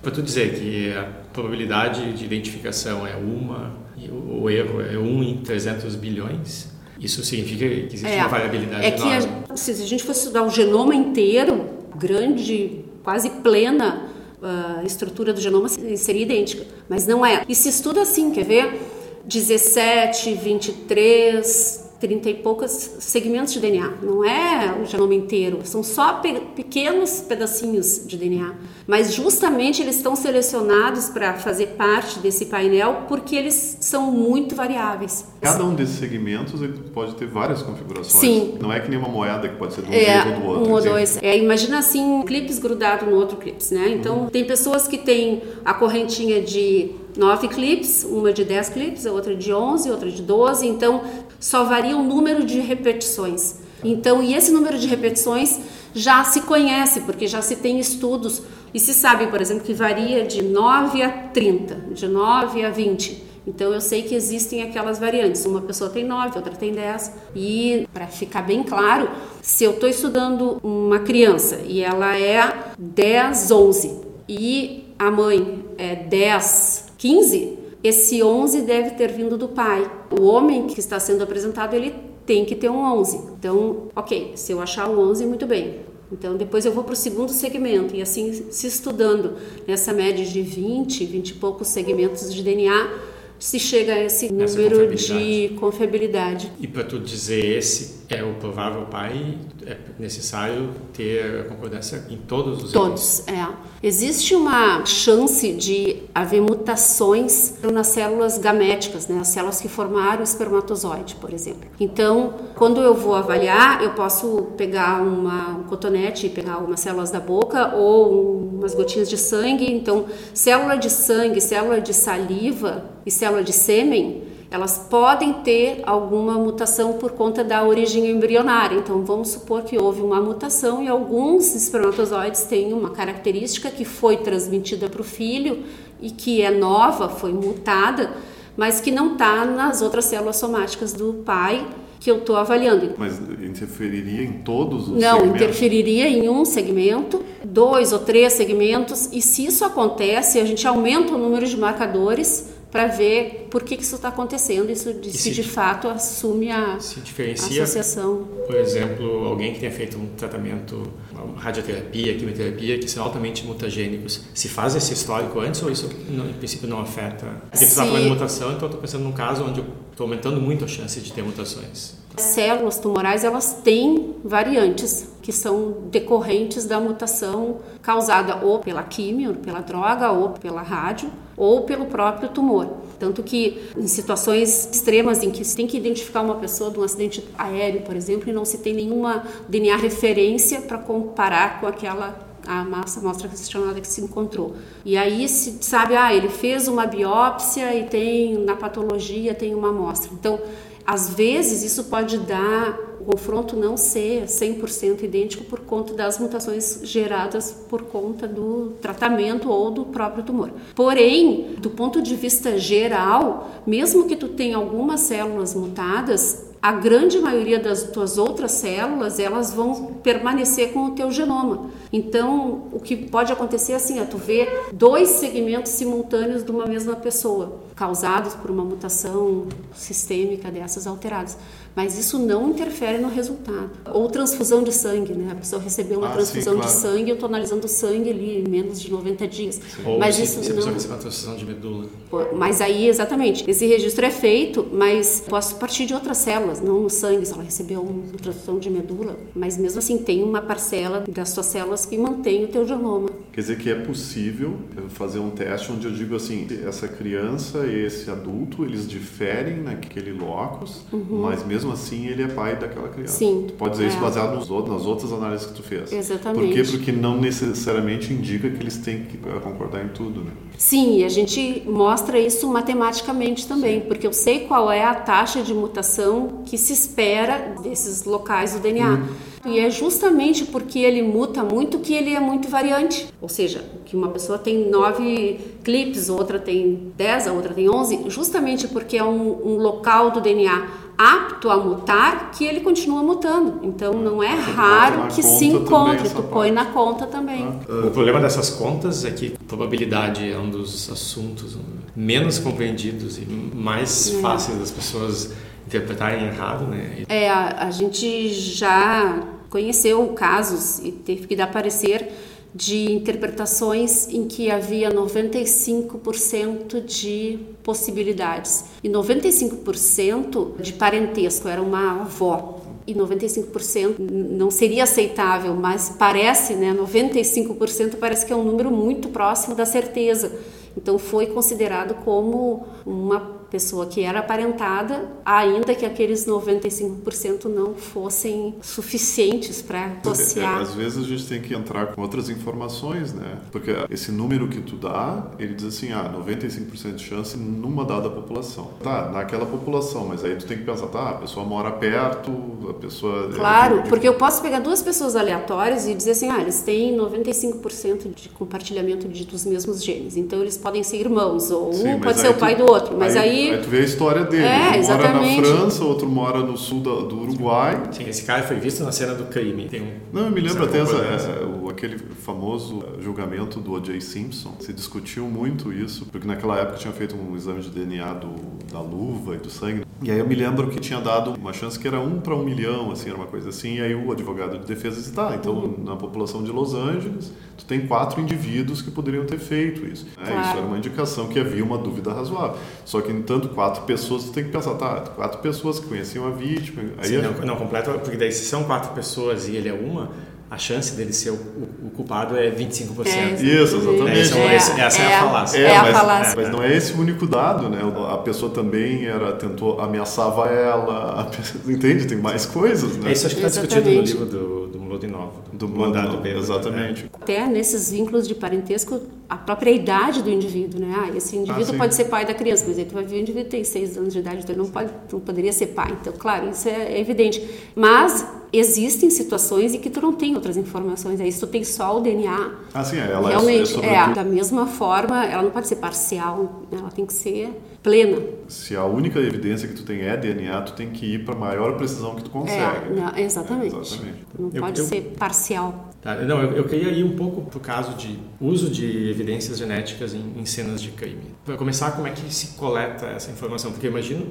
Para 0.01 0.13
tu 0.13 0.23
dizer 0.23 0.59
que 0.59 0.93
a 0.93 1.05
probabilidade 1.33 2.13
de 2.13 2.25
identificação 2.25 3.05
é 3.07 3.17
uma 3.17 3.73
e 3.97 4.09
o 4.09 4.49
erro 4.49 4.81
é 4.81 4.97
1 4.97 5.23
em 5.25 5.39
300 5.39 5.97
bilhões, 5.97 6.69
isso 7.01 7.25
significa 7.25 7.69
que 7.69 7.95
existe 7.95 8.07
é, 8.07 8.21
uma 8.21 8.29
variabilidade 8.29 8.87
é 8.87 8.93
que 8.93 9.03
a, 9.03 9.57
se 9.57 9.71
a 9.71 9.75
gente 9.75 10.05
fosse 10.05 10.21
estudar 10.21 10.45
o 10.45 10.51
genoma 10.51 10.95
inteiro, 10.95 11.69
grande, 11.97 12.85
quase 13.03 13.29
plena, 13.43 14.09
a 14.43 14.83
estrutura 14.85 15.33
do 15.33 15.41
genoma 15.41 15.69
seria 15.69 16.23
idêntica, 16.23 16.65
mas 16.89 17.07
não 17.07 17.25
é. 17.25 17.45
E 17.49 17.55
se 17.55 17.69
estuda 17.69 18.03
assim, 18.03 18.31
quer 18.31 18.45
ver? 18.45 18.81
17, 19.25 20.35
23, 20.35 21.88
30 22.01 22.31
e 22.31 22.35
poucos 22.35 22.71
segmentos 23.01 23.53
de 23.53 23.61
DNA. 23.61 23.93
Não 24.03 24.25
é 24.25 24.81
o 24.81 24.85
genoma 24.85 25.15
inteiro, 25.15 25.61
são 25.65 25.83
só 25.83 26.15
pe 26.15 26.39
pequenos 26.55 27.21
pedacinhos 27.21 28.07
de 28.07 28.17
DNA. 28.17 28.55
Mas 28.87 29.13
justamente 29.13 29.83
eles 29.83 29.97
estão 29.97 30.15
selecionados 30.15 31.09
para 31.09 31.35
fazer 31.35 31.69
parte 31.69 32.19
desse 32.21 32.47
painel 32.47 33.05
porque 33.09 33.35
eles 33.37 33.79
são 33.81 34.11
muito 34.11 34.55
variáveis. 34.55 35.27
Cada 35.41 35.65
um 35.65 35.75
desses 35.75 35.99
segmentos 35.99 36.61
pode 36.93 37.15
ter 37.15 37.27
várias 37.27 37.63
configurações. 37.63 38.21
Sim. 38.21 38.59
Não 38.61 38.73
é 38.73 38.81
que 38.81 38.89
nem 38.89 38.99
uma 38.99 39.09
moeda 39.09 39.49
que 39.49 39.57
pode 39.57 39.75
ser 39.75 39.83
de 39.83 39.91
um 39.91 39.95
é, 39.95 40.23
jeito 40.23 40.29
ou 40.29 40.41
do 40.41 40.47
outro. 40.47 40.71
Um 40.71 40.73
ou 40.73 40.83
dois. 40.83 41.19
É, 41.23 41.37
imagina 41.37 41.79
assim, 41.79 42.23
clipes 42.23 42.59
grudado 42.59 43.07
no 43.07 43.17
outro 43.17 43.37
clipes, 43.37 43.71
né? 43.71 43.89
Então, 43.91 44.21
uhum. 44.21 44.27
tem 44.29 44.45
pessoas 44.45 44.87
que 44.87 44.99
têm 44.99 45.43
a 45.65 45.75
correntinha 45.75 46.41
de 46.41 46.93
9 47.17 47.49
clips, 47.49 48.05
uma 48.05 48.33
de 48.33 48.45
10 48.45 48.69
clips, 48.71 49.07
a 49.07 49.13
outra 49.13 49.35
de 49.35 49.53
11, 49.53 49.91
outra 49.91 50.11
de 50.11 50.23
12, 50.23 50.67
então 50.67 51.03
só 51.41 51.65
varia 51.65 51.97
o 51.97 52.03
número 52.03 52.45
de 52.45 52.61
repetições. 52.61 53.57
Então, 53.83 54.23
e 54.23 54.35
esse 54.35 54.51
número 54.51 54.79
de 54.79 54.87
repetições 54.87 55.61
já 55.95 56.25
se 56.25 56.43
conhece, 56.43 57.01
porque 57.03 57.27
já 57.27 57.41
se 57.43 57.57
tem 57.57 57.79
estudos 57.79 58.43
e 58.73 58.81
se 58.81 58.93
sabe, 58.93 59.27
por 59.29 59.41
exemplo, 59.41 59.65
que 59.65 59.73
varia 59.73 60.25
de 60.25 60.43
9 60.43 61.03
a 61.03 61.11
30, 61.11 61.95
de 61.95 62.07
9 62.07 62.65
a 62.65 62.71
20. 62.71 63.29
Então 63.49 63.73
eu 63.73 63.81
sei 63.81 64.03
que 64.03 64.15
existem 64.15 64.63
aquelas 64.63 64.99
variantes. 64.99 65.47
Uma 65.47 65.63
pessoa 65.63 65.89
tem 65.89 66.05
9, 66.05 66.37
outra 66.37 66.55
tem 66.55 66.71
10. 66.71 67.13
E 67.35 67.89
para 67.95 68.07
ficar 68.07 68.43
bem 68.43 68.63
claro, 68.63 69.09
se 69.41 69.65
eu 69.65 69.71
estou 69.71 69.89
estudando 69.89 70.61
uma 70.63 70.99
criança 70.99 71.61
e 71.67 71.81
ela 71.81 72.15
é 72.19 72.73
10, 72.79 73.51
11 73.51 74.01
e 74.29 74.85
a 74.99 75.11
mãe 75.11 75.65
é 75.79 75.97
10, 75.97 76.88
15, 76.99 77.59
esse 77.83 78.23
11 78.23 78.63
deve 78.63 78.91
ter 78.91 79.13
vindo 79.13 79.39
do 79.39 79.49
pai. 79.49 79.91
O 80.11 80.25
homem 80.25 80.67
que 80.67 80.81
está 80.81 80.99
sendo 80.99 81.23
apresentado, 81.23 81.75
ele 81.75 81.95
tem 82.27 82.45
que 82.45 82.55
ter 82.55 82.69
um 82.69 82.83
11. 82.99 83.17
Então, 83.39 83.89
ok, 83.95 84.33
se 84.35 84.53
eu 84.53 84.61
achar 84.61 84.89
o 84.91 85.01
11, 85.01 85.25
muito 85.25 85.47
bem. 85.47 85.81
Então, 86.11 86.37
depois 86.37 86.65
eu 86.65 86.73
vou 86.73 86.85
para 86.85 86.95
o 86.95 86.97
segundo 86.97 87.31
segmento 87.33 87.95
e 87.95 88.03
assim 88.03 88.51
se 88.51 88.67
estudando 88.67 89.35
nessa 89.67 89.93
média 89.93 90.25
de 90.25 90.43
20, 90.43 91.05
20 91.05 91.29
e 91.29 91.35
poucos 91.35 91.69
segmentos 91.69 92.33
de 92.33 92.43
DNA, 92.43 92.91
se 93.39 93.59
chega 93.59 93.95
a 93.95 94.05
esse 94.05 94.33
número 94.33 94.95
de 94.95 95.57
confiabilidade. 95.61 96.53
E 96.61 96.67
para 96.67 96.85
tu 96.85 96.99
dizer 96.99 97.59
esse 97.59 97.99
é 98.09 98.23
o 98.23 98.35
provável 98.35 98.87
pai, 98.87 99.37
é 99.67 99.77
necessário 99.99 100.71
ter 100.95 101.41
a 101.41 101.45
concordância 101.45 102.07
em 102.09 102.17
todos 102.17 102.65
os 102.65 102.73
Todos, 102.73 103.29
é. 103.29 103.47
Existe 103.83 104.35
uma 104.35 104.85
chance 104.87 105.53
de 105.53 106.03
haver 106.15 106.41
mutações 106.41 107.55
nas 107.63 107.89
células 107.89 108.39
gaméticas, 108.39 109.07
né? 109.07 109.19
as 109.21 109.29
células 109.29 109.61
que 109.61 109.69
formaram 109.69 110.21
o 110.21 110.25
espermatozoide, 110.25 111.17
por 111.17 111.33
exemplo. 111.33 111.69
Então, 111.79 112.35
quando 112.57 112.81
eu 112.81 112.95
vou 112.95 113.15
avaliar, 113.15 113.83
eu 113.83 113.91
posso 113.91 114.49
pegar 114.57 115.03
uma, 115.03 115.59
um 115.59 115.63
cotonete 115.65 116.27
e 116.27 116.31
pegar 116.31 116.55
algumas 116.55 116.81
células 116.81 117.11
da 117.11 117.21
boca 117.21 117.75
ou 117.77 118.48
umas 118.59 118.75
gotinhas 118.75 119.09
de 119.09 119.17
sangue. 119.17 119.73
Então, 119.73 120.07
célula 120.35 120.77
de 120.77 120.91
sangue, 120.91 121.41
célula 121.41 121.81
de 121.81 121.95
saliva 121.95 122.85
e 123.07 123.11
célula 123.11 123.43
de 123.43 123.53
sêmen 123.53 124.29
elas 124.51 124.87
podem 124.89 125.35
ter 125.35 125.83
alguma 125.85 126.35
mutação 126.35 126.95
por 126.95 127.13
conta 127.13 127.45
da 127.45 127.63
origem 127.63 128.11
embrionária. 128.11 128.77
Então, 128.77 129.05
vamos 129.05 129.29
supor 129.29 129.63
que 129.63 129.79
houve 129.79 130.01
uma 130.01 130.21
mutação 130.21 130.83
e 130.83 130.89
alguns 130.89 131.55
espermatozoides 131.55 132.45
têm 132.45 132.73
uma 132.73 132.91
característica 132.91 133.71
que 133.71 133.85
foi 133.85 134.17
transmitida 134.17 134.89
para 134.89 135.03
o 135.03 135.05
filho 135.05 135.65
e 136.01 136.11
que 136.11 136.41
é 136.41 136.51
nova, 136.51 137.11
foi 137.11 137.33
mutada, 137.33 138.11
mas 138.57 138.81
que 138.81 138.91
não 138.91 139.13
está 139.13 139.45
nas 139.45 139.83
outras 139.83 140.07
células 140.07 140.37
somáticas 140.37 140.95
do 140.95 141.23
pai 141.27 141.67
que 142.01 142.11
eu 142.11 142.19
estou 142.19 142.37
avaliando. 142.37 142.95
Mas 142.97 143.19
interferiria 143.43 144.23
em 144.23 144.33
todos 144.33 144.89
os 144.89 145.01
Não, 145.01 145.19
segmentos? 145.19 145.43
interferiria 145.43 146.09
em 146.09 146.29
um 146.29 146.45
segmento, 146.45 147.23
dois 147.45 147.93
ou 147.93 147.99
três 147.99 148.33
segmentos, 148.35 149.09
e 149.13 149.21
se 149.21 149.45
isso 149.47 149.65
acontece, 149.65 150.39
a 150.41 150.45
gente 150.45 150.67
aumenta 150.67 151.15
o 151.15 151.19
número 151.19 151.47
de 151.47 151.57
marcadores 151.57 152.51
para 152.71 152.87
ver 152.87 153.49
por 153.51 153.63
que, 153.63 153.77
que 153.77 153.83
isso 153.83 153.97
está 153.97 154.09
acontecendo, 154.09 154.71
isso 154.71 154.93
de, 154.93 155.11
se, 155.11 155.19
se, 155.19 155.31
de 155.31 155.43
fato 155.43 155.89
assume 155.89 156.51
a, 156.51 156.79
se 156.79 157.01
diferencia, 157.01 157.63
associação. 157.63 158.29
Por 158.47 158.55
exemplo, 158.57 159.27
alguém 159.27 159.55
que 159.55 159.61
tenha 159.61 159.73
feito 159.73 159.97
um 159.97 160.07
tratamento, 160.17 160.83
uma 161.13 161.41
radioterapia, 161.41 162.15
quimioterapia, 162.15 162.79
que 162.79 162.89
são 162.89 163.05
altamente 163.05 163.45
mutagênicos, 163.45 164.23
se 164.35 164.49
faz 164.49 164.75
esse 164.75 164.93
histórico 164.93 165.41
antes 165.41 165.63
ou 165.63 165.71
isso 165.71 165.89
não, 166.11 166.29
em 166.29 166.35
princípio 166.35 166.69
não 166.69 166.81
afeta? 166.81 167.27
Porque 167.51 167.57
você 167.57 167.65
está 167.65 167.87
falando 167.87 168.03
de 168.03 168.09
mutação, 168.11 168.53
então 168.53 168.67
estou 168.67 168.81
pensando 168.81 169.05
num 169.05 169.13
caso 169.13 169.45
onde 169.45 169.61
eu 169.61 169.67
estou 169.91 170.05
aumentando 170.05 170.41
muito 170.41 170.65
a 170.65 170.69
chance 170.69 171.01
de 171.01 171.13
ter 171.13 171.23
mutações. 171.23 171.97
Células 172.23 172.79
tumorais 172.79 173.25
elas 173.25 173.61
têm 173.63 174.17
variantes 174.25 175.09
que 175.23 175.33
são 175.33 175.75
decorrentes 175.91 176.65
da 176.65 176.81
mutação 176.81 177.59
causada 177.83 178.45
ou 178.45 178.61
pela 178.61 178.83
químio, 178.83 179.35
pela 179.35 179.61
droga, 179.61 180.11
ou 180.11 180.31
pela 180.31 180.63
rádio, 180.63 181.11
ou 181.37 181.63
pelo 181.65 181.87
próprio 181.87 182.31
tumor. 182.31 182.67
Tanto 182.99 183.23
que 183.23 183.69
em 183.77 183.87
situações 183.87 184.71
extremas 184.73 185.23
em 185.23 185.31
que 185.31 185.45
se 185.45 185.55
tem 185.55 185.67
que 185.67 185.77
identificar 185.77 186.23
uma 186.23 186.37
pessoa 186.37 186.71
de 186.71 186.79
um 186.79 186.83
acidente 186.83 187.23
aéreo, 187.37 187.83
por 187.83 187.95
exemplo, 187.95 188.31
e 188.31 188.33
não 188.33 188.45
se 188.45 188.59
tem 188.59 188.73
nenhuma 188.73 189.23
DNA 189.49 189.77
referência 189.77 190.63
para 190.63 190.79
comparar 190.79 191.61
com 191.61 191.67
aquela 191.67 192.27
a 192.47 192.65
massa 192.65 192.99
amostra 193.01 193.29
questionada 193.29 193.79
que 193.79 193.87
se 193.87 194.01
encontrou. 194.01 194.57
E 194.83 194.97
aí 194.97 195.29
se 195.29 195.59
sabe, 195.61 195.95
ah, 195.95 196.15
ele 196.15 196.31
fez 196.31 196.67
uma 196.67 196.87
biópsia 196.87 197.75
e 197.75 197.85
tem 197.85 198.39
na 198.39 198.57
patologia 198.57 199.35
tem 199.35 199.55
uma 199.55 199.69
amostra. 199.69 200.11
Então, 200.15 200.41
às 200.89 201.11
vezes 201.11 201.63
isso 201.63 201.85
pode 201.85 202.17
dar 202.17 202.79
o 202.99 203.05
confronto 203.05 203.55
não 203.55 203.77
ser 203.77 204.25
100% 204.25 205.03
idêntico 205.03 205.45
por 205.45 205.61
conta 205.61 205.93
das 205.93 206.19
mutações 206.19 206.81
geradas 206.83 207.53
por 207.69 207.83
conta 207.83 208.27
do 208.27 208.73
tratamento 208.81 209.51
ou 209.51 209.71
do 209.71 209.85
próprio 209.85 210.25
tumor. 210.25 210.51
Porém, 210.75 211.55
do 211.59 211.69
ponto 211.69 212.01
de 212.01 212.17
vista 212.17 212.57
geral, 212.57 213.51
mesmo 213.67 214.07
que 214.07 214.17
tu 214.17 214.29
tenha 214.29 214.57
algumas 214.57 215.03
células 215.03 215.55
mutadas, 215.55 216.48
a 216.61 216.73
grande 216.73 217.19
maioria 217.19 217.59
das 217.59 217.85
tuas 217.85 218.19
outras 218.19 218.53
células 218.53 219.19
elas 219.19 219.53
vão 219.53 219.95
permanecer 220.03 220.73
com 220.73 220.87
o 220.87 220.91
teu 220.91 221.11
genoma. 221.11 221.71
Então, 221.93 222.69
o 222.73 222.81
que 222.81 222.97
pode 222.97 223.33
acontecer 223.33 223.75
assim 223.75 224.01
é 224.01 224.05
tu 224.05 224.19
ver 224.19 224.69
dois 224.73 225.09
segmentos 225.11 225.73
simultâneos 225.73 226.45
de 226.45 226.51
uma 226.51 226.67
mesma 226.67 226.97
pessoa, 226.97 227.61
causados 227.77 228.35
por 228.35 228.51
uma 228.51 228.65
mutação 228.65 229.47
sistêmica 229.75 230.51
dessas 230.51 230.87
alteradas 230.87 231.39
mas 231.75 231.99
isso 231.99 232.19
não 232.19 232.51
interfere 232.51 232.99
no 232.99 233.09
resultado. 233.09 233.71
Ou 233.93 234.09
transfusão 234.09 234.63
de 234.63 234.73
sangue, 234.73 235.13
né? 235.13 235.33
A 235.33 235.37
pessoa 235.37 235.63
recebeu 235.63 235.99
uma 235.99 236.09
ah, 236.09 236.13
transfusão 236.13 236.55
sim, 236.55 236.61
claro. 236.61 236.75
de 236.75 236.81
sangue, 236.81 237.11
eu 237.11 237.15
estou 237.15 237.29
analisando 237.29 237.67
o 237.67 237.69
sangue 237.69 238.11
ali 238.11 238.41
em 238.41 238.49
menos 238.49 238.81
de 238.81 238.91
90 238.91 239.29
dias. 239.29 239.61
Ou 239.85 239.99
mas 239.99 240.17
se, 240.17 240.23
isso 240.23 240.43
se 240.43 240.51
a 240.51 240.55
pessoa 240.55 240.73
recebeu 240.73 240.97
uma 240.97 241.03
transfusão 241.03 241.37
de 241.37 241.45
medula. 241.47 241.87
Mas 242.35 242.61
aí, 242.61 242.89
exatamente, 242.89 243.49
esse 243.49 243.67
registro 243.67 244.05
é 244.05 244.11
feito, 244.11 244.67
mas 244.73 245.23
posso 245.29 245.57
partir 245.57 245.87
de 245.87 245.95
outras 245.95 246.19
células, 246.19 246.61
não 246.61 246.83
no 246.83 246.91
sangue, 246.91 247.27
se 247.27 247.33
ela 247.33 247.43
recebeu 247.43 247.81
uma 247.81 248.03
transfusão 248.19 248.59
de 248.59 248.71
medula, 248.71 249.17
mas 249.35 249.57
mesmo 249.57 249.79
assim 249.79 249.99
tem 249.99 250.23
uma 250.23 250.41
parcela 250.43 251.05
das 251.09 251.31
suas 251.31 251.47
células 251.47 251.87
que 251.87 251.97
mantém 251.97 252.45
o 252.45 252.49
teu 252.49 252.67
genoma. 252.67 253.09
Quer 253.33 253.41
dizer 253.41 253.59
que 253.59 253.71
é 253.71 253.75
possível 253.75 254.57
fazer 254.89 255.19
um 255.21 255.31
teste 255.31 255.71
onde 255.71 255.87
eu 255.87 255.93
digo 255.93 256.17
assim, 256.17 256.47
essa 256.67 256.89
criança 256.89 257.67
e 257.67 257.85
esse 257.85 258.11
adulto, 258.11 258.65
eles 258.65 258.89
diferem 258.89 259.63
naquele 259.63 260.13
locus, 260.13 260.85
uhum. 260.93 261.23
mas 261.23 261.47
mesmo 261.47 261.68
mesmo 261.69 261.73
assim 261.73 262.07
ele 262.07 262.23
é 262.23 262.29
pai 262.29 262.57
daquela 262.57 262.89
criança. 262.89 263.19
Sim. 263.19 263.45
Tu 263.49 263.55
pode 263.55 263.73
dizer 263.73 263.85
é. 263.85 263.89
isso 263.89 263.99
baseado 263.99 264.35
nos 264.35 264.51
outros, 264.51 264.75
nas 264.75 264.87
outras 264.87 265.13
análises 265.13 265.47
que 265.47 265.55
tu 265.55 265.63
fez. 265.63 265.93
Exatamente. 265.93 266.47
Por 266.47 266.55
quê? 266.55 266.63
Porque 266.71 266.93
não 266.93 267.21
necessariamente 267.21 268.13
indica 268.13 268.49
que 268.49 268.63
eles 268.63 268.79
têm 268.79 269.05
que 269.05 269.19
concordar 269.19 269.85
em 269.85 269.89
tudo, 269.89 270.23
né? 270.23 270.31
Sim, 270.57 270.99
e 270.99 271.05
a 271.05 271.09
gente 271.09 271.63
mostra 271.67 272.19
isso 272.19 272.49
matematicamente 272.49 273.47
também, 273.47 273.81
Sim. 273.81 273.87
porque 273.87 274.07
eu 274.07 274.13
sei 274.13 274.41
qual 274.41 274.73
é 274.73 274.85
a 274.85 274.95
taxa 274.95 275.43
de 275.43 275.55
mutação 275.55 276.43
que 276.45 276.57
se 276.57 276.73
espera 276.73 277.55
desses 277.63 278.05
locais 278.05 278.55
do 278.55 278.61
DNA. 278.61 278.95
Hum. 278.95 279.07
E 279.47 279.61
é 279.61 279.71
justamente 279.71 280.45
porque 280.45 280.81
ele 280.81 281.01
muta 281.01 281.45
muito 281.45 281.79
que 281.79 281.95
ele 281.95 282.13
é 282.13 282.19
muito 282.19 282.49
variante. 282.49 283.07
Ou 283.21 283.29
seja, 283.29 283.65
que 283.85 283.97
uma 283.97 284.09
pessoa 284.09 284.37
tem 284.37 284.69
nove 284.69 285.39
clipes, 285.63 286.09
outra 286.09 286.39
tem 286.41 286.93
dez, 286.97 287.27
a 287.27 287.33
outra 287.33 287.55
tem 287.55 287.71
onze, 287.71 288.11
justamente 288.11 288.67
porque 288.67 288.97
é 288.97 289.05
um, 289.05 289.55
um 289.55 289.57
local 289.57 290.11
do 290.11 290.21
DNA 290.21 290.88
apto 290.99 291.49
a 291.49 291.57
mutar 291.57 292.33
que 292.33 292.45
ele 292.45 292.59
continua 292.59 293.05
mutando. 293.05 293.61
Então 293.63 293.95
não 293.95 294.21
é 294.21 294.35
raro 294.35 295.07
que 295.07 295.23
se 295.23 295.47
encontre, 295.47 296.11
tu 296.11 296.25
põe 296.25 296.51
na 296.51 296.67
conta 296.67 297.07
também. 297.07 297.47
Ah, 297.69 297.87
o 297.87 297.91
problema 297.93 298.21
dessas 298.21 298.51
contas 298.51 299.05
é 299.05 299.11
que 299.13 299.31
probabilidade 299.47 300.29
é 300.29 300.37
um 300.37 300.51
dos 300.51 300.91
assuntos 300.91 301.57
menos 301.95 302.41
compreendidos 302.41 303.17
e 303.17 303.25
mais 303.25 304.13
é. 304.13 304.21
fáceis 304.21 304.59
das 304.59 304.73
pessoas 304.73 305.33
interpretarem 305.69 306.25
errado, 306.27 306.67
né? 306.67 307.05
É, 307.09 307.31
a, 307.31 307.67
a 307.67 307.71
gente 307.71 308.31
já 308.31 309.23
conheceu 309.49 310.05
casos 310.09 310.81
e 310.81 310.91
teve 310.91 311.27
que 311.27 311.37
dar 311.37 311.47
parecer 311.47 312.11
de 312.55 312.93
interpretações 312.93 314.09
em 314.09 314.27
que 314.27 314.51
havia 314.51 314.91
95% 314.91 316.85
de 316.85 317.39
possibilidades 317.63 318.65
e 318.83 318.89
95% 318.89 320.61
de 320.61 320.73
parentesco, 320.73 321.49
era 321.49 321.63
uma 321.63 322.03
avó. 322.03 322.57
E 322.87 322.95
95% 322.95 323.99
não 323.99 324.51
seria 324.51 324.85
aceitável, 324.85 325.55
mas 325.55 325.95
parece, 325.99 326.55
né? 326.55 326.75
95% 326.75 327.97
parece 327.97 328.25
que 328.25 328.33
é 328.33 328.37
um 328.37 328.43
número 328.43 328.71
muito 328.71 329.09
próximo 329.09 329.55
da 329.55 329.67
certeza. 329.67 330.33
Então 330.75 330.99
foi 330.99 331.27
considerado 331.27 332.03
como 332.03 332.67
uma 332.87 333.38
pessoa 333.51 333.87
que 333.87 334.03
era 334.03 334.21
aparentada, 334.21 335.09
ainda 335.25 335.75
que 335.75 335.85
aqueles 335.85 336.27
95% 336.27 337.45
não 337.45 337.75
fossem 337.75 338.55
suficientes 338.61 339.63
para 339.63 339.93
associar. 340.05 340.59
É, 340.59 340.63
às 340.63 340.75
vezes 340.75 341.05
a 341.05 341.09
gente 341.09 341.27
tem 341.27 341.41
que 341.41 341.55
entrar 341.55 341.89
com 341.89 342.03
outras 342.03 342.29
informações, 342.29 343.13
né? 343.13 343.39
Porque 343.51 343.75
esse 343.91 344.13
número 344.13 344.49
que 344.49 344.61
tu 344.61 344.77
dá, 344.77 345.29
ele 345.39 345.55
diz 345.55 345.65
assim, 345.65 345.93
ah, 345.93 346.13
95% 346.15 346.95
de 346.95 347.05
chance 347.05 347.37
numa 347.37 347.85
dada 347.85 348.11
população. 348.11 348.71
Tá, 348.83 349.11
naquela 349.11 349.47
população, 349.47 350.07
mas 350.07 350.25
aí 350.25 350.37
tu 350.37 350.47
tem 350.47 350.59
que 350.59 350.65
pensar, 350.65 350.87
tá, 350.89 351.11
a 351.11 351.15
pessoa 351.15 351.45
mora 351.45 351.71
perto, 351.71 352.31
a 352.69 352.75
pessoa... 352.75 353.31
Claro, 353.35 353.85
porque 353.89 354.07
eu 354.07 354.15
posso 354.15 354.43
pegar 354.43 354.61
duas 354.61 354.83
pessoas 354.83 355.17
aleatórias 355.17 355.87
e 355.87 355.95
dizer 355.95 356.13
assim, 356.13 356.29
ah, 356.29 356.41
eles 356.41 356.61
têm 356.63 356.97
95% 356.97 358.15
de 358.15 358.29
compartilhamento 358.31 359.09
de, 359.09 359.25
dos 359.25 359.45
mesmos 359.45 359.83
genes, 359.83 360.17
então 360.17 360.41
eles 360.41 360.57
podem 360.57 360.83
ser 360.83 360.99
irmãos, 360.99 361.51
ou 361.51 361.73
Sim, 361.73 361.95
um 361.95 362.01
pode 362.01 362.21
ser 362.21 362.29
o 362.29 362.35
pai 362.35 362.55
do 362.55 362.71
outro, 362.71 362.97
mas 362.97 363.17
aí, 363.17 363.29
aí 363.31 363.38
Aí 363.53 363.59
tu 363.59 363.69
vê 363.69 363.79
a 363.79 363.85
história 363.85 364.25
dele. 364.25 364.45
É, 364.45 364.81
um 364.81 364.87
mora 364.87 365.13
na 365.13 365.43
França, 365.43 365.85
outro 365.85 366.09
mora 366.09 366.41
no 366.41 366.57
sul 366.57 366.81
do, 366.81 367.07
do 367.07 367.21
Uruguai. 367.21 367.83
Sim, 367.93 368.09
esse 368.09 368.25
cara 368.25 368.43
foi 368.43 368.57
visto 368.57 368.83
na 368.83 368.93
cena 368.93 369.15
do 369.15 369.25
crime. 369.25 369.69
Tem 369.69 369.83
um, 369.83 369.93
Não, 370.13 370.27
eu 370.27 370.31
me 370.31 370.41
lembro 370.41 370.65
até 370.65 370.81
essa, 370.81 370.97
é, 370.97 371.45
o, 371.45 371.69
aquele 371.69 371.99
famoso 371.99 372.85
julgamento 373.01 373.61
do 373.61 373.73
O.J. 373.73 374.01
Simpson. 374.01 374.55
Se 374.61 374.73
discutiu 374.73 375.25
muito 375.25 375.73
isso, 375.73 376.07
porque 376.07 376.27
naquela 376.27 376.59
época 376.59 376.79
tinha 376.79 376.93
feito 376.93 377.17
um 377.17 377.37
exame 377.37 377.61
de 377.61 377.71
DNA 377.71 378.15
do, 378.15 378.35
da 378.73 378.81
luva 378.81 379.35
e 379.35 379.39
do 379.39 379.51
sangue. 379.51 379.83
E 380.01 380.11
aí 380.13 380.19
eu 380.19 380.27
me 380.27 380.35
lembro 380.35 380.69
que 380.69 380.79
tinha 380.79 381.01
dado 381.01 381.35
uma 381.35 381.53
chance 381.53 381.79
que 381.79 381.89
era 381.89 381.99
um 381.99 382.21
para 382.21 382.35
um 382.35 382.45
milhão, 382.45 382.93
assim, 382.93 383.09
era 383.09 383.17
uma 383.17 383.27
coisa 383.27 383.49
assim. 383.49 383.77
E 383.77 383.81
aí 383.81 383.95
o 383.95 384.13
advogado 384.13 384.59
de 384.59 384.65
defesa 384.65 384.97
disse, 384.97 385.13
tá, 385.13 385.35
então 385.35 385.53
uhum. 385.55 385.85
na 385.85 385.97
população 385.97 386.45
de 386.45 386.53
Los 386.53 386.73
Angeles, 386.73 387.33
tu 387.57 387.65
tem 387.65 387.87
quatro 387.87 388.21
indivíduos 388.21 388.81
que 388.81 388.91
poderiam 388.91 389.25
ter 389.27 389.39
feito 389.39 389.85
isso. 389.85 390.07
É, 390.17 390.25
claro. 390.25 390.41
Isso 390.41 390.57
era 390.57 390.67
uma 390.67 390.79
indicação 390.79 391.27
que 391.27 391.41
havia 391.41 391.65
uma 391.65 391.77
dúvida 391.77 392.13
razoável. 392.13 392.57
Só 392.85 393.01
que, 393.01 393.11
entanto, 393.29 393.51
quatro 393.51 393.83
pessoas, 393.83 394.25
tu 394.25 394.33
tem 394.33 394.45
que 394.45 394.51
pensar, 394.51 394.75
tá, 394.75 395.01
quatro 395.15 395.41
pessoas 395.41 395.79
que 395.79 395.87
conheciam 395.87 396.27
a 396.27 396.31
vítima. 396.31 396.83
Aí 396.97 397.09
Sim, 397.09 397.19
não, 397.19 397.33
não 397.47 397.57
completa, 397.57 397.93
porque 397.93 398.17
daí 398.17 398.33
se 398.33 398.45
são 398.47 398.65
quatro 398.65 398.93
pessoas 398.93 399.47
e 399.49 399.57
ele 399.57 399.69
é 399.69 399.73
uma, 399.73 400.11
a 400.51 400.57
chance 400.57 400.95
dele 400.95 401.13
ser 401.13 401.31
o, 401.31 401.35
o, 401.35 401.91
culpado 401.95 402.35
é 402.37 402.51
25%. 402.51 403.07
É, 403.07 403.35
Isso, 403.35 403.77
exatamente. 403.77 404.39
É, 404.39 404.55
essa, 404.55 404.81
essa 404.81 405.03
é, 405.03 405.05
é, 405.05 405.15
a 405.15 405.21
falácia. 405.21 405.59
É, 405.59 405.79
mas, 405.79 405.89
a 405.89 405.99
falácia. 405.99 406.35
mas 406.37 406.51
não 406.51 406.63
é 406.63 406.75
esse 406.75 406.95
o 406.95 407.01
único 407.01 407.27
dado, 407.27 407.69
né? 407.69 407.81
A 408.11 408.17
pessoa 408.17 408.51
também 408.51 409.05
era, 409.05 409.33
tentou, 409.33 409.79
ameaçava 409.79 410.47
ela, 410.49 411.25
pessoa, 411.25 411.63
entende? 411.71 412.07
Tem 412.07 412.17
mais 412.17 412.47
coisas, 412.47 412.97
né? 412.97 413.11
É 413.11 413.13
isso 413.13 413.27
acho 413.27 413.37
que 413.37 413.45
está 413.45 413.61
discutido 413.61 413.91
no 413.91 414.01
livro 414.01 414.25
do, 414.25 414.67
do 414.69 414.81
Mlodinov. 414.81 415.33
Do 415.53 415.69
Mandado 415.69 416.27
Exatamente. 416.27 417.11
Até 417.13 417.47
nesses 417.47 417.91
vínculos 417.91 418.27
de 418.27 418.35
parentesco, 418.35 419.03
a 419.29 419.37
própria 419.37 419.71
idade 419.71 420.23
do 420.23 420.31
indivíduo, 420.31 420.81
né? 420.81 420.95
Ah, 420.97 421.17
esse 421.17 421.37
indivíduo 421.37 421.75
ah, 421.75 421.79
pode 421.79 421.95
ser 421.95 422.07
pai 422.07 422.25
da 422.25 422.33
criança, 422.33 422.65
mas 422.67 422.79
aí 422.79 422.85
tu 422.87 422.95
vai 422.95 423.05
ver 423.05 423.17
o 423.17 423.21
indivíduo 423.21 423.51
tem 423.51 423.63
seis 423.63 423.97
anos 423.97 424.13
de 424.13 424.21
idade, 424.21 424.43
então 424.43 424.55
ele 424.55 424.63
não, 424.63 424.71
pode, 424.71 424.91
não 425.13 425.21
poderia 425.21 425.53
ser 425.53 425.69
pai. 425.69 425.95
Então, 426.01 426.15
claro, 426.19 426.49
isso 426.49 426.67
é, 426.67 426.95
é 426.95 427.01
evidente. 427.01 427.47
Mas 427.77 428.27
existem 428.51 429.11
situações 429.11 429.75
em 429.75 429.81
que 429.81 429.91
tu 429.91 430.01
não 430.01 430.15
tem 430.15 430.35
outras 430.35 430.57
informações, 430.57 431.21
aí 431.21 431.31
se 431.31 431.41
tu 431.41 431.47
tem 431.47 431.63
só 431.63 431.99
o 431.99 432.01
DNA. 432.01 432.53
Ah, 432.73 432.83
sim, 432.83 432.97
ela 432.99 433.29
é 433.29 433.33
realmente 433.33 433.79
é, 433.85 433.95
é 433.95 434.15
da 434.15 434.25
mesma 434.25 434.67
forma, 434.67 435.25
ela 435.25 435.43
não 435.43 435.51
pode 435.51 435.69
ser 435.69 435.77
parcial, 435.77 436.63
né? 436.71 436.79
ela 436.79 436.91
tem 436.91 437.05
que 437.05 437.13
ser 437.13 437.51
plena. 437.83 438.21
Se 438.49 438.75
a 438.77 438.85
única 438.85 439.19
evidência 439.19 439.69
que 439.69 439.75
tu 439.75 439.83
tem 439.83 440.01
é 440.01 440.17
DNA, 440.17 440.63
tu 440.63 440.73
tem 440.73 440.91
que 440.91 441.15
ir 441.15 441.25
para 441.25 441.35
a 441.35 441.39
maior 441.39 441.77
precisão 441.77 442.15
que 442.15 442.23
tu 442.23 442.31
consegue. 442.31 442.87
É, 442.87 442.95
não, 442.95 443.17
exatamente. 443.17 443.75
É, 443.75 443.79
exatamente. 443.79 444.27
Não 444.39 444.51
eu, 444.53 444.63
pode 444.63 444.81
eu, 444.81 444.87
ser 444.87 445.03
parcial. 445.19 445.91
Tá, 446.09 446.15
não, 446.15 446.41
eu, 446.41 446.53
eu, 446.53 446.65
queria 446.65 446.89
ir 446.91 447.05
um 447.05 447.15
pouco 447.15 447.43
para 447.43 447.59
o 447.59 447.61
caso 447.61 447.93
de 447.95 448.19
uso 448.41 448.71
de 448.71 449.11
evidências 449.11 449.59
genéticas 449.59 450.15
em, 450.15 450.33
em 450.39 450.47
cenas 450.47 450.81
de 450.81 450.91
crime. 450.93 451.35
Para 451.45 451.55
começar, 451.59 451.91
como 451.91 452.07
é 452.07 452.13
que 452.13 452.33
se 452.33 452.57
coleta 452.57 453.05
essa 453.09 453.31
informação? 453.31 453.73
Porque 453.73 453.87
eu 453.87 453.91
imagino 453.91 454.29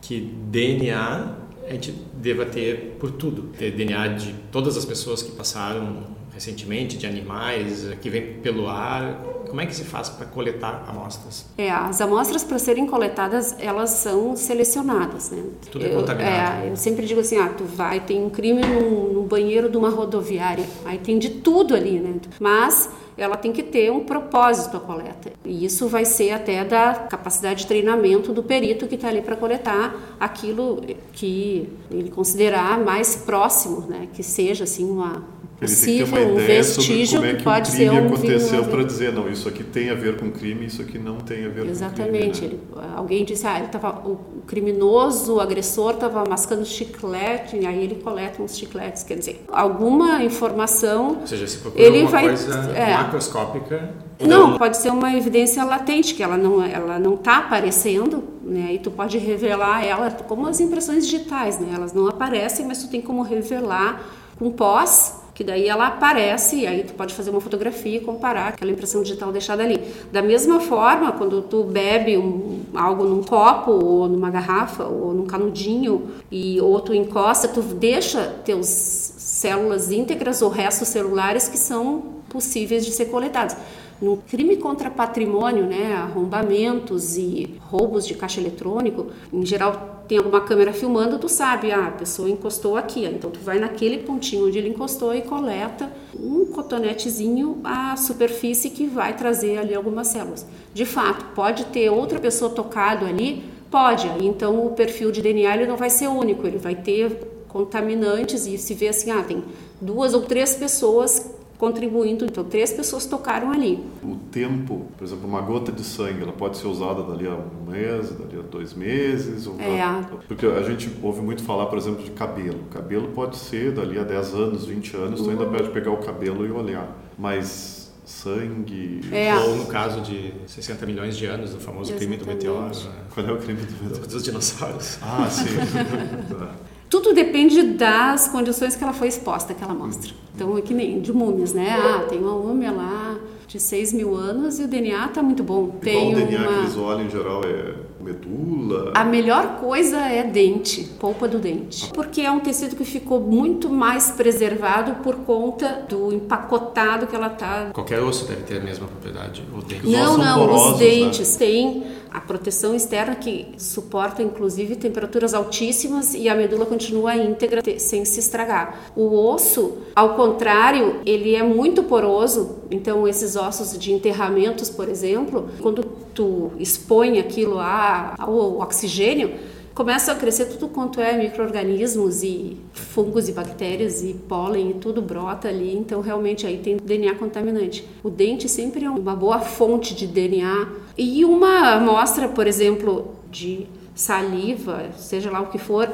que 0.00 0.34
DNA 0.50 1.34
a 1.68 1.72
gente 1.74 1.92
deva 2.14 2.46
ter 2.46 2.96
por 2.98 3.10
tudo. 3.10 3.42
Ter 3.58 3.72
DNA 3.72 4.08
de 4.08 4.34
todas 4.50 4.74
as 4.78 4.86
pessoas 4.86 5.22
que 5.22 5.32
passaram 5.32 6.04
recentemente, 6.38 6.96
de 6.96 7.04
animais, 7.04 7.88
que 8.00 8.08
vem 8.08 8.34
pelo 8.34 8.68
ar. 8.68 9.20
Como 9.48 9.60
é 9.60 9.66
que 9.66 9.74
se 9.74 9.82
faz 9.82 10.08
para 10.08 10.26
coletar 10.26 10.84
amostras? 10.86 11.46
É, 11.56 11.70
as 11.70 12.00
amostras 12.00 12.44
para 12.44 12.58
serem 12.58 12.86
coletadas, 12.86 13.56
elas 13.58 13.90
são 13.90 14.36
selecionadas, 14.36 15.30
né? 15.30 15.42
Tudo 15.72 15.84
é 15.84 15.88
contaminado. 15.88 16.64
É, 16.64 16.70
eu 16.70 16.76
sempre 16.76 17.04
digo 17.06 17.20
assim, 17.20 17.38
ah, 17.38 17.48
tu 17.48 17.64
vai, 17.64 17.98
tem 18.00 18.22
um 18.22 18.30
crime 18.30 18.62
no, 18.62 19.12
no 19.12 19.22
banheiro 19.22 19.68
de 19.68 19.76
uma 19.76 19.90
rodoviária, 19.90 20.64
aí 20.84 20.98
tem 20.98 21.18
de 21.18 21.30
tudo 21.30 21.74
ali, 21.74 21.98
né? 21.98 22.14
Mas 22.38 22.88
ela 23.16 23.36
tem 23.36 23.52
que 23.52 23.64
ter 23.64 23.90
um 23.90 24.04
propósito 24.04 24.76
a 24.76 24.80
coleta. 24.80 25.32
E 25.44 25.64
isso 25.64 25.88
vai 25.88 26.04
ser 26.04 26.30
até 26.30 26.64
da 26.64 26.94
capacidade 26.94 27.62
de 27.62 27.66
treinamento 27.66 28.32
do 28.32 28.44
perito 28.44 28.86
que 28.86 28.94
está 28.94 29.08
ali 29.08 29.20
para 29.20 29.34
coletar 29.34 30.16
aquilo 30.20 30.80
que 31.12 31.68
ele 31.90 32.10
considerar 32.10 32.78
mais 32.78 33.16
próximo, 33.16 33.80
né? 33.88 34.08
Que 34.12 34.22
seja 34.22 34.64
assim 34.64 34.88
uma 34.88 35.24
possível, 35.60 36.34
um 36.34 36.36
vestígio 36.36 37.24
é 37.24 37.34
que, 37.34 37.42
pode 37.42 37.68
ser 37.68 37.90
um 37.90 38.06
aconteceu 38.06 38.64
para 38.64 38.84
dizer 38.84 39.12
não 39.12 39.28
isso 39.28 39.48
aqui 39.48 39.64
tem 39.64 39.90
a 39.90 39.94
ver 39.94 40.16
com 40.16 40.30
crime 40.30 40.66
isso 40.66 40.80
aqui 40.82 40.98
não 40.98 41.16
tem 41.16 41.46
a 41.46 41.48
ver 41.48 41.66
exatamente 41.66 42.42
com 42.42 42.48
crime, 42.48 42.62
né? 42.76 42.82
ele, 42.84 42.96
alguém 42.96 43.24
disse 43.24 43.46
ah 43.46 43.58
ele 43.58 43.68
tava 43.68 44.08
o 44.08 44.42
criminoso 44.46 45.34
o 45.34 45.40
agressor 45.40 45.94
estava 45.94 46.24
mascando 46.24 46.64
chiclete 46.64 47.56
e 47.56 47.66
aí 47.66 47.82
ele 47.82 47.96
coleta 47.96 48.42
uns 48.42 48.56
chicletes. 48.56 49.02
Quer 49.02 49.18
dizer 49.18 49.44
alguma 49.50 50.22
informação 50.22 51.18
ou 51.20 51.26
seja 51.26 51.46
se 51.46 51.58
procura 51.58 51.82
ele 51.82 52.04
vai 52.04 52.28
coisa 52.28 52.72
é, 52.76 52.94
macroscópica 52.94 53.90
não 54.20 54.58
pode 54.58 54.76
ser 54.76 54.90
uma 54.90 55.14
evidência 55.14 55.64
latente 55.64 56.14
que 56.14 56.22
ela 56.22 56.36
não 56.36 56.62
ela 56.62 56.98
não 56.98 57.14
está 57.14 57.38
aparecendo 57.38 58.22
né? 58.42 58.74
E 58.74 58.78
tu 58.78 58.90
pode 58.90 59.18
revelar 59.18 59.84
ela 59.84 60.10
como 60.10 60.46
as 60.46 60.60
impressões 60.60 61.04
digitais 61.04 61.58
né? 61.58 61.72
Elas 61.74 61.92
não 61.92 62.06
aparecem 62.06 62.64
mas 62.64 62.82
tu 62.82 62.88
tem 62.88 63.00
como 63.00 63.22
revelar 63.22 64.02
com 64.38 64.50
pós 64.50 65.20
que 65.38 65.44
daí 65.44 65.68
ela 65.68 65.86
aparece 65.86 66.56
e 66.56 66.66
aí 66.66 66.82
tu 66.82 66.94
pode 66.94 67.14
fazer 67.14 67.30
uma 67.30 67.40
fotografia 67.40 67.98
e 67.98 68.00
comparar 68.00 68.48
aquela 68.48 68.72
impressão 68.72 69.04
digital 69.04 69.30
deixada 69.30 69.62
ali. 69.62 69.80
Da 70.10 70.20
mesma 70.20 70.58
forma, 70.58 71.12
quando 71.12 71.42
tu 71.42 71.62
bebe 71.62 72.18
um, 72.18 72.62
algo 72.74 73.04
num 73.04 73.22
copo 73.22 73.70
ou 73.70 74.08
numa 74.08 74.30
garrafa 74.30 74.82
ou 74.82 75.14
num 75.14 75.26
canudinho 75.26 76.10
e 76.28 76.60
ou 76.60 76.80
tu 76.80 76.92
encosta, 76.92 77.46
tu 77.46 77.62
deixa 77.62 78.34
teus 78.44 78.66
células 78.66 79.92
íntegras 79.92 80.42
ou 80.42 80.50
restos 80.50 80.88
celulares 80.88 81.46
que 81.46 81.56
são 81.56 82.02
possíveis 82.28 82.84
de 82.84 82.90
ser 82.90 83.04
coletados. 83.04 83.54
No 84.00 84.18
crime 84.18 84.56
contra 84.56 84.88
patrimônio, 84.88 85.66
né, 85.66 85.92
arrombamentos 85.94 87.16
e 87.16 87.56
roubos 87.60 88.06
de 88.06 88.14
caixa 88.14 88.40
eletrônico, 88.40 89.08
em 89.32 89.44
geral 89.44 90.04
tem 90.06 90.16
alguma 90.16 90.40
câmera 90.40 90.72
filmando, 90.72 91.18
tu 91.18 91.28
sabe, 91.28 91.72
ah, 91.72 91.88
a 91.88 91.90
pessoa 91.90 92.30
encostou 92.30 92.76
aqui, 92.76 93.04
então 93.04 93.30
tu 93.30 93.40
vai 93.40 93.58
naquele 93.58 93.98
pontinho 93.98 94.46
onde 94.46 94.56
ele 94.56 94.68
encostou 94.68 95.14
e 95.14 95.20
coleta 95.20 95.92
um 96.18 96.46
cotonetezinho 96.46 97.60
à 97.62 97.96
superfície 97.96 98.70
que 98.70 98.86
vai 98.86 99.14
trazer 99.16 99.58
ali 99.58 99.74
algumas 99.74 100.06
células. 100.06 100.46
De 100.72 100.86
fato, 100.86 101.26
pode 101.34 101.66
ter 101.66 101.90
outra 101.90 102.18
pessoa 102.18 102.50
tocado 102.50 103.04
ali, 103.04 103.44
pode. 103.70 104.08
Então 104.24 104.64
o 104.64 104.70
perfil 104.70 105.10
de 105.10 105.20
DNA 105.20 105.56
ele 105.56 105.66
não 105.66 105.76
vai 105.76 105.90
ser 105.90 106.06
único, 106.08 106.46
ele 106.46 106.58
vai 106.58 106.74
ter 106.74 107.44
contaminantes 107.48 108.46
e 108.46 108.56
se 108.56 108.74
vê 108.74 108.88
assim, 108.88 109.10
ah, 109.10 109.22
tem 109.22 109.42
duas 109.80 110.14
ou 110.14 110.22
três 110.22 110.54
pessoas 110.54 111.37
contribuindo. 111.58 112.24
Então, 112.24 112.44
três 112.44 112.72
pessoas 112.72 113.04
tocaram 113.04 113.50
ali. 113.50 113.84
O 114.02 114.16
tempo, 114.30 114.86
por 114.96 115.04
exemplo, 115.04 115.28
uma 115.28 115.40
gota 115.40 115.72
de 115.72 115.82
sangue, 115.82 116.22
ela 116.22 116.32
pode 116.32 116.56
ser 116.56 116.68
usada 116.68 117.02
dali 117.02 117.26
a 117.26 117.34
um 117.34 117.70
mês, 117.70 118.10
dali 118.10 118.38
a 118.38 118.42
dois 118.42 118.72
meses? 118.72 119.46
Ou 119.46 119.60
é. 119.60 119.78
Porque 120.26 120.46
a 120.46 120.62
gente 120.62 120.90
ouve 121.02 121.20
muito 121.20 121.42
falar, 121.42 121.66
por 121.66 121.76
exemplo, 121.76 122.02
de 122.02 122.12
cabelo. 122.12 122.60
cabelo 122.70 123.08
pode 123.08 123.36
ser 123.36 123.72
dali 123.72 123.98
a 123.98 124.04
10 124.04 124.34
anos, 124.34 124.64
20 124.64 124.96
anos, 124.96 125.20
uhum. 125.20 125.26
tu 125.26 125.30
ainda 125.30 125.44
uhum. 125.44 125.52
pode 125.52 125.70
pegar 125.70 125.90
o 125.90 125.98
cabelo 125.98 126.46
e 126.46 126.50
olhar. 126.50 126.96
Mas 127.18 127.92
sangue. 128.04 129.00
É. 129.12 129.34
Ou 129.36 129.56
no 129.56 129.66
caso 129.66 130.00
de 130.00 130.32
60 130.46 130.86
milhões 130.86 131.16
de 131.16 131.26
anos, 131.26 131.50
do 131.50 131.60
famoso 131.60 131.90
Exatamente. 131.92 131.98
crime 131.98 132.16
do 132.16 132.26
meteoro. 132.26 132.74
Né? 132.74 132.94
Qual 133.12 133.26
é 133.26 133.32
o 133.32 133.38
crime 133.38 133.60
do 133.60 133.84
meteoro? 133.84 134.06
Dos 134.06 134.22
dinossauros. 134.22 134.98
Ah, 135.02 135.28
sim. 135.28 135.44
Tudo 136.88 137.12
depende 137.12 137.62
das 137.62 138.28
condições 138.28 138.74
que 138.74 138.82
ela 138.82 138.92
foi 138.92 139.08
exposta, 139.08 139.52
aquela 139.52 139.72
amostra. 139.72 140.10
Então, 140.34 140.56
é 140.56 140.62
que 140.62 140.72
nem 140.72 141.00
de 141.00 141.12
múmias, 141.12 141.52
né? 141.52 141.76
Ah, 141.78 142.06
tem 142.08 142.18
uma 142.18 142.34
múmia 142.34 142.70
lá 142.70 143.18
de 143.46 143.58
6 143.58 143.94
mil 143.94 144.14
anos 144.14 144.60
e 144.60 144.64
o 144.64 144.68
DNA 144.68 145.06
está 145.06 145.22
muito 145.22 145.42
bom. 145.42 145.74
E 145.76 145.84
Tem 145.84 146.12
qual 146.12 146.12
o 146.12 146.26
DNA 146.26 146.40
uma... 146.40 146.48
que 146.48 146.58
eles 146.58 146.76
olham 146.76 147.06
em 147.06 147.10
geral 147.10 147.40
é 147.44 147.74
medula? 148.00 148.92
A 148.94 149.04
melhor 149.04 149.56
coisa 149.56 149.98
é 149.98 150.22
dente, 150.22 150.84
polpa 151.00 151.26
do 151.26 151.38
dente. 151.38 151.90
Porque 151.92 152.20
é 152.20 152.30
um 152.30 152.40
tecido 152.40 152.76
que 152.76 152.84
ficou 152.84 153.20
muito 153.20 153.68
mais 153.68 154.10
preservado 154.10 155.02
por 155.02 155.16
conta 155.16 155.84
do 155.88 156.12
empacotado 156.12 157.06
que 157.06 157.16
ela 157.16 157.30
tá. 157.30 157.70
Qualquer 157.72 158.00
osso 158.00 158.26
deve 158.26 158.42
ter 158.42 158.58
a 158.58 158.60
mesma 158.60 158.86
propriedade. 158.86 159.42
O 159.56 159.62
dente. 159.62 159.86
Não, 159.86 160.14
são 160.14 160.18
não, 160.18 160.38
porosos, 160.46 160.72
os 160.74 160.80
né? 160.80 160.86
dentes 160.86 161.36
têm 161.36 161.84
a 162.12 162.20
proteção 162.20 162.74
externa 162.74 163.14
que 163.14 163.48
suporta 163.58 164.22
inclusive 164.22 164.76
temperaturas 164.76 165.34
altíssimas 165.34 166.14
e 166.14 166.28
a 166.28 166.34
medula 166.34 166.66
continua 166.66 167.16
íntegra 167.16 167.62
te- 167.62 167.78
sem 167.78 168.04
se 168.04 168.20
estragar. 168.20 168.90
O 168.96 169.14
osso, 169.16 169.78
ao 169.94 170.14
contrário, 170.14 171.00
ele 171.06 171.34
é 171.34 171.42
muito 171.42 171.82
poroso, 171.82 172.56
então 172.70 173.06
esses 173.06 173.36
ossos 173.36 173.78
de 173.78 173.92
enterramentos, 173.92 174.68
por 174.70 174.88
exemplo, 174.88 175.48
quando 175.60 175.82
tu 176.14 176.50
expõe 176.58 177.18
aquilo 177.18 177.58
ao 177.58 178.58
oxigênio, 178.60 179.34
começa 179.78 180.10
a 180.10 180.16
crescer 180.16 180.46
tudo 180.46 180.66
quanto 180.66 181.00
é 181.00 181.16
micro-organismos 181.16 182.24
e 182.24 182.56
fungos 182.72 183.28
e 183.28 183.32
bactérias 183.32 184.02
e 184.02 184.12
pólen 184.12 184.70
e 184.70 184.74
tudo 184.74 185.00
brota 185.00 185.46
ali, 185.46 185.72
então 185.72 186.00
realmente 186.00 186.44
aí 186.44 186.58
tem 186.58 186.78
DNA 186.78 187.14
contaminante. 187.14 187.88
O 188.02 188.10
dente 188.10 188.48
sempre 188.48 188.84
é 188.84 188.90
uma 188.90 189.14
boa 189.14 189.38
fonte 189.38 189.94
de 189.94 190.08
DNA 190.08 190.66
e 190.96 191.24
uma 191.24 191.74
amostra, 191.74 192.26
por 192.26 192.48
exemplo, 192.48 193.14
de 193.30 193.68
saliva, 193.94 194.86
seja 194.96 195.30
lá 195.30 195.42
o 195.42 195.46
que 195.46 195.58
for, 195.58 195.88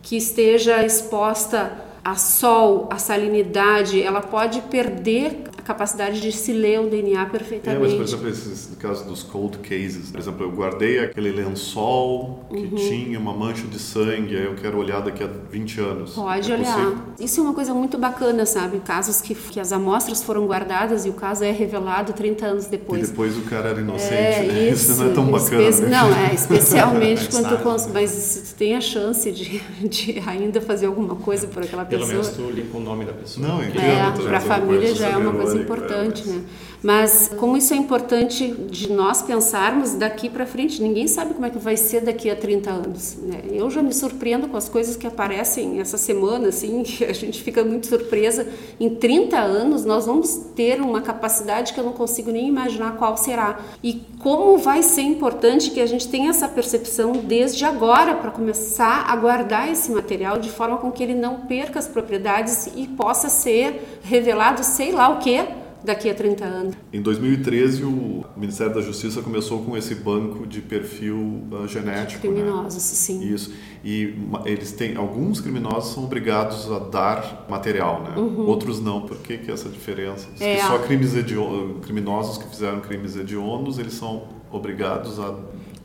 que 0.00 0.16
esteja 0.16 0.86
exposta 0.86 1.76
a 2.04 2.14
sol, 2.14 2.86
a 2.88 2.98
salinidade, 2.98 4.00
ela 4.00 4.20
pode 4.20 4.60
perder 4.60 5.42
capacidade 5.64 6.20
de 6.20 6.30
se 6.32 6.52
ler 6.52 6.80
o 6.80 6.88
DNA 6.88 7.22
É, 7.22 7.24
perfeitamente. 7.26 7.80
mas 7.82 7.94
por 7.94 8.02
exemplo, 8.04 8.28
esses, 8.28 8.70
no 8.70 8.76
caso 8.76 9.04
dos 9.06 9.22
cold 9.22 9.58
cases, 9.58 10.10
por 10.10 10.20
exemplo, 10.20 10.44
eu 10.46 10.50
guardei 10.52 10.98
aquele 11.00 11.32
lençol 11.32 12.44
que 12.50 12.56
Uhum. 12.56 12.74
tinha 12.74 13.18
uma 13.18 13.32
mancha 13.32 13.66
de 13.66 13.78
sangue, 13.78 14.36
aí 14.36 14.44
eu 14.44 14.54
quero 14.54 14.78
olhar 14.78 15.00
daqui 15.00 15.22
a 15.24 15.28
20 15.50 15.80
anos. 15.80 16.12
Pode 16.12 16.50
É 16.50 16.54
olhar. 16.54 16.74
possível? 16.74 16.96
Isso 17.18 17.40
é 17.40 17.42
uma 17.42 17.54
coisa 17.54 17.72
muito 17.74 17.96
bacana, 17.98 18.44
sabe? 18.46 18.78
Casos 18.80 19.20
que, 19.20 19.34
que 19.34 19.58
as 19.60 19.72
amostras 19.72 20.22
foram 20.22 20.46
guardadas 20.46 21.06
e 21.06 21.08
o 21.10 21.12
caso 21.14 21.44
é 21.44 21.50
revelado 21.50 22.12
30 22.12 22.46
anos 22.46 22.66
E 22.66 22.70
depois. 22.70 23.08
depois 23.08 23.36
o 23.36 23.42
cara 23.42 23.70
era 23.70 23.80
inocente. 23.80 24.12
É, 24.14 24.42
né? 24.42 24.68
isso. 24.70 24.94
não 24.96 25.10
é 25.10 25.14
tão 25.14 25.26
bacana. 25.30 25.62
espe- 25.62 25.86
né? 25.86 25.90
Não, 25.90 26.12
é, 26.14 26.34
especialmente 26.34 27.28
quando 27.30 27.56
tu 27.56 27.62
cons... 27.62 27.88
Mas 27.92 28.10
se 28.10 28.52
tu 28.54 28.58
tem 28.58 28.76
a 28.76 28.80
chance 28.80 29.30
de, 29.30 29.60
de 29.88 30.22
ainda 30.26 30.60
fazer 30.60 30.86
alguma 30.86 31.14
coisa 31.16 31.46
por 31.46 31.62
aquela 31.62 31.84
Pelo 31.84 32.06
pessoa. 32.06 32.22
menos 32.22 32.36
tu 32.36 32.50
limpa 32.50 32.76
o 32.78 32.80
nome 32.80 33.04
da 33.04 33.12
pessoa. 33.12 33.46
Não. 33.46 33.62
É, 33.62 33.68
Entendo, 33.68 34.24
para 34.26 34.38
a 34.38 34.40
família 34.40 34.94
já 34.94 35.08
é 35.08 35.16
uma 35.16 35.32
coisa 35.32 35.53
irônica, 35.56 35.74
importante, 35.74 36.28
né? 36.28 36.44
Mas 36.84 37.30
como 37.38 37.56
isso 37.56 37.72
é 37.72 37.78
importante 37.78 38.46
de 38.46 38.92
nós 38.92 39.22
pensarmos 39.22 39.94
daqui 39.94 40.28
para 40.28 40.44
frente, 40.44 40.82
ninguém 40.82 41.08
sabe 41.08 41.32
como 41.32 41.46
é 41.46 41.48
que 41.48 41.56
vai 41.56 41.78
ser 41.78 42.02
daqui 42.02 42.28
a 42.28 42.36
30 42.36 42.70
anos, 42.70 43.16
né? 43.22 43.40
Eu 43.50 43.70
já 43.70 43.82
me 43.82 43.94
surpreendo 43.94 44.48
com 44.48 44.56
as 44.58 44.68
coisas 44.68 44.94
que 44.94 45.06
aparecem 45.06 45.80
essa 45.80 45.96
semana, 45.96 46.48
assim, 46.48 46.82
que 46.84 47.02
a 47.06 47.12
gente 47.14 47.42
fica 47.42 47.64
muito 47.64 47.86
surpresa. 47.86 48.46
Em 48.78 48.94
30 48.96 49.38
anos 49.38 49.82
nós 49.86 50.04
vamos 50.04 50.36
ter 50.54 50.78
uma 50.82 51.00
capacidade 51.00 51.72
que 51.72 51.80
eu 51.80 51.84
não 51.84 51.94
consigo 51.94 52.30
nem 52.30 52.46
imaginar 52.46 52.96
qual 52.98 53.16
será. 53.16 53.60
E 53.82 54.02
como 54.18 54.58
vai 54.58 54.82
ser 54.82 55.02
importante 55.02 55.70
que 55.70 55.80
a 55.80 55.86
gente 55.86 56.06
tenha 56.08 56.28
essa 56.28 56.48
percepção 56.48 57.12
desde 57.12 57.64
agora 57.64 58.14
para 58.14 58.30
começar 58.30 59.06
a 59.08 59.16
guardar 59.16 59.72
esse 59.72 59.90
material 59.90 60.38
de 60.38 60.50
forma 60.50 60.76
com 60.76 60.92
que 60.92 61.02
ele 61.02 61.14
não 61.14 61.40
perca 61.46 61.78
as 61.78 61.88
propriedades 61.88 62.68
e 62.76 62.86
possa 62.86 63.30
ser 63.30 64.00
revelado, 64.02 64.62
sei 64.62 64.92
lá 64.92 65.08
o 65.08 65.18
que, 65.18 65.43
daqui 65.84 66.08
a 66.08 66.14
30 66.14 66.44
anos. 66.44 66.74
Em 66.92 67.02
2013, 67.02 67.84
o 67.84 68.24
Ministério 68.36 68.74
da 68.74 68.80
Justiça 68.80 69.20
começou 69.22 69.62
com 69.62 69.76
esse 69.76 69.94
banco 69.94 70.46
de 70.46 70.60
perfil 70.60 71.44
ah, 71.52 71.66
genético. 71.66 72.26
né? 72.26 72.34
Criminosos, 72.34 72.82
sim. 72.82 73.22
Isso. 73.32 73.52
E 73.84 74.14
eles 74.46 74.72
têm 74.72 74.96
alguns 74.96 75.40
criminosos 75.40 75.92
são 75.94 76.04
obrigados 76.04 76.70
a 76.72 76.78
dar 76.78 77.46
material, 77.48 78.02
né? 78.02 78.14
Outros 78.38 78.80
não. 78.80 79.02
Por 79.02 79.18
que, 79.18 79.36
que 79.38 79.50
essa 79.52 79.68
diferença? 79.68 80.26
Diz 80.32 80.40
Uhum. 80.40 80.46
É, 80.46 80.56
que 80.56 80.62
só 80.62 80.78
crimes 80.78 81.14
hediondos, 81.14 81.84
criminosos 81.84 82.38
que 82.38 82.48
fizeram 82.48 82.80
crimes 82.80 83.14
hediondos, 83.16 83.78
eles 83.78 83.92
são 83.92 84.24
obrigados 84.50 85.18
a 85.20 85.34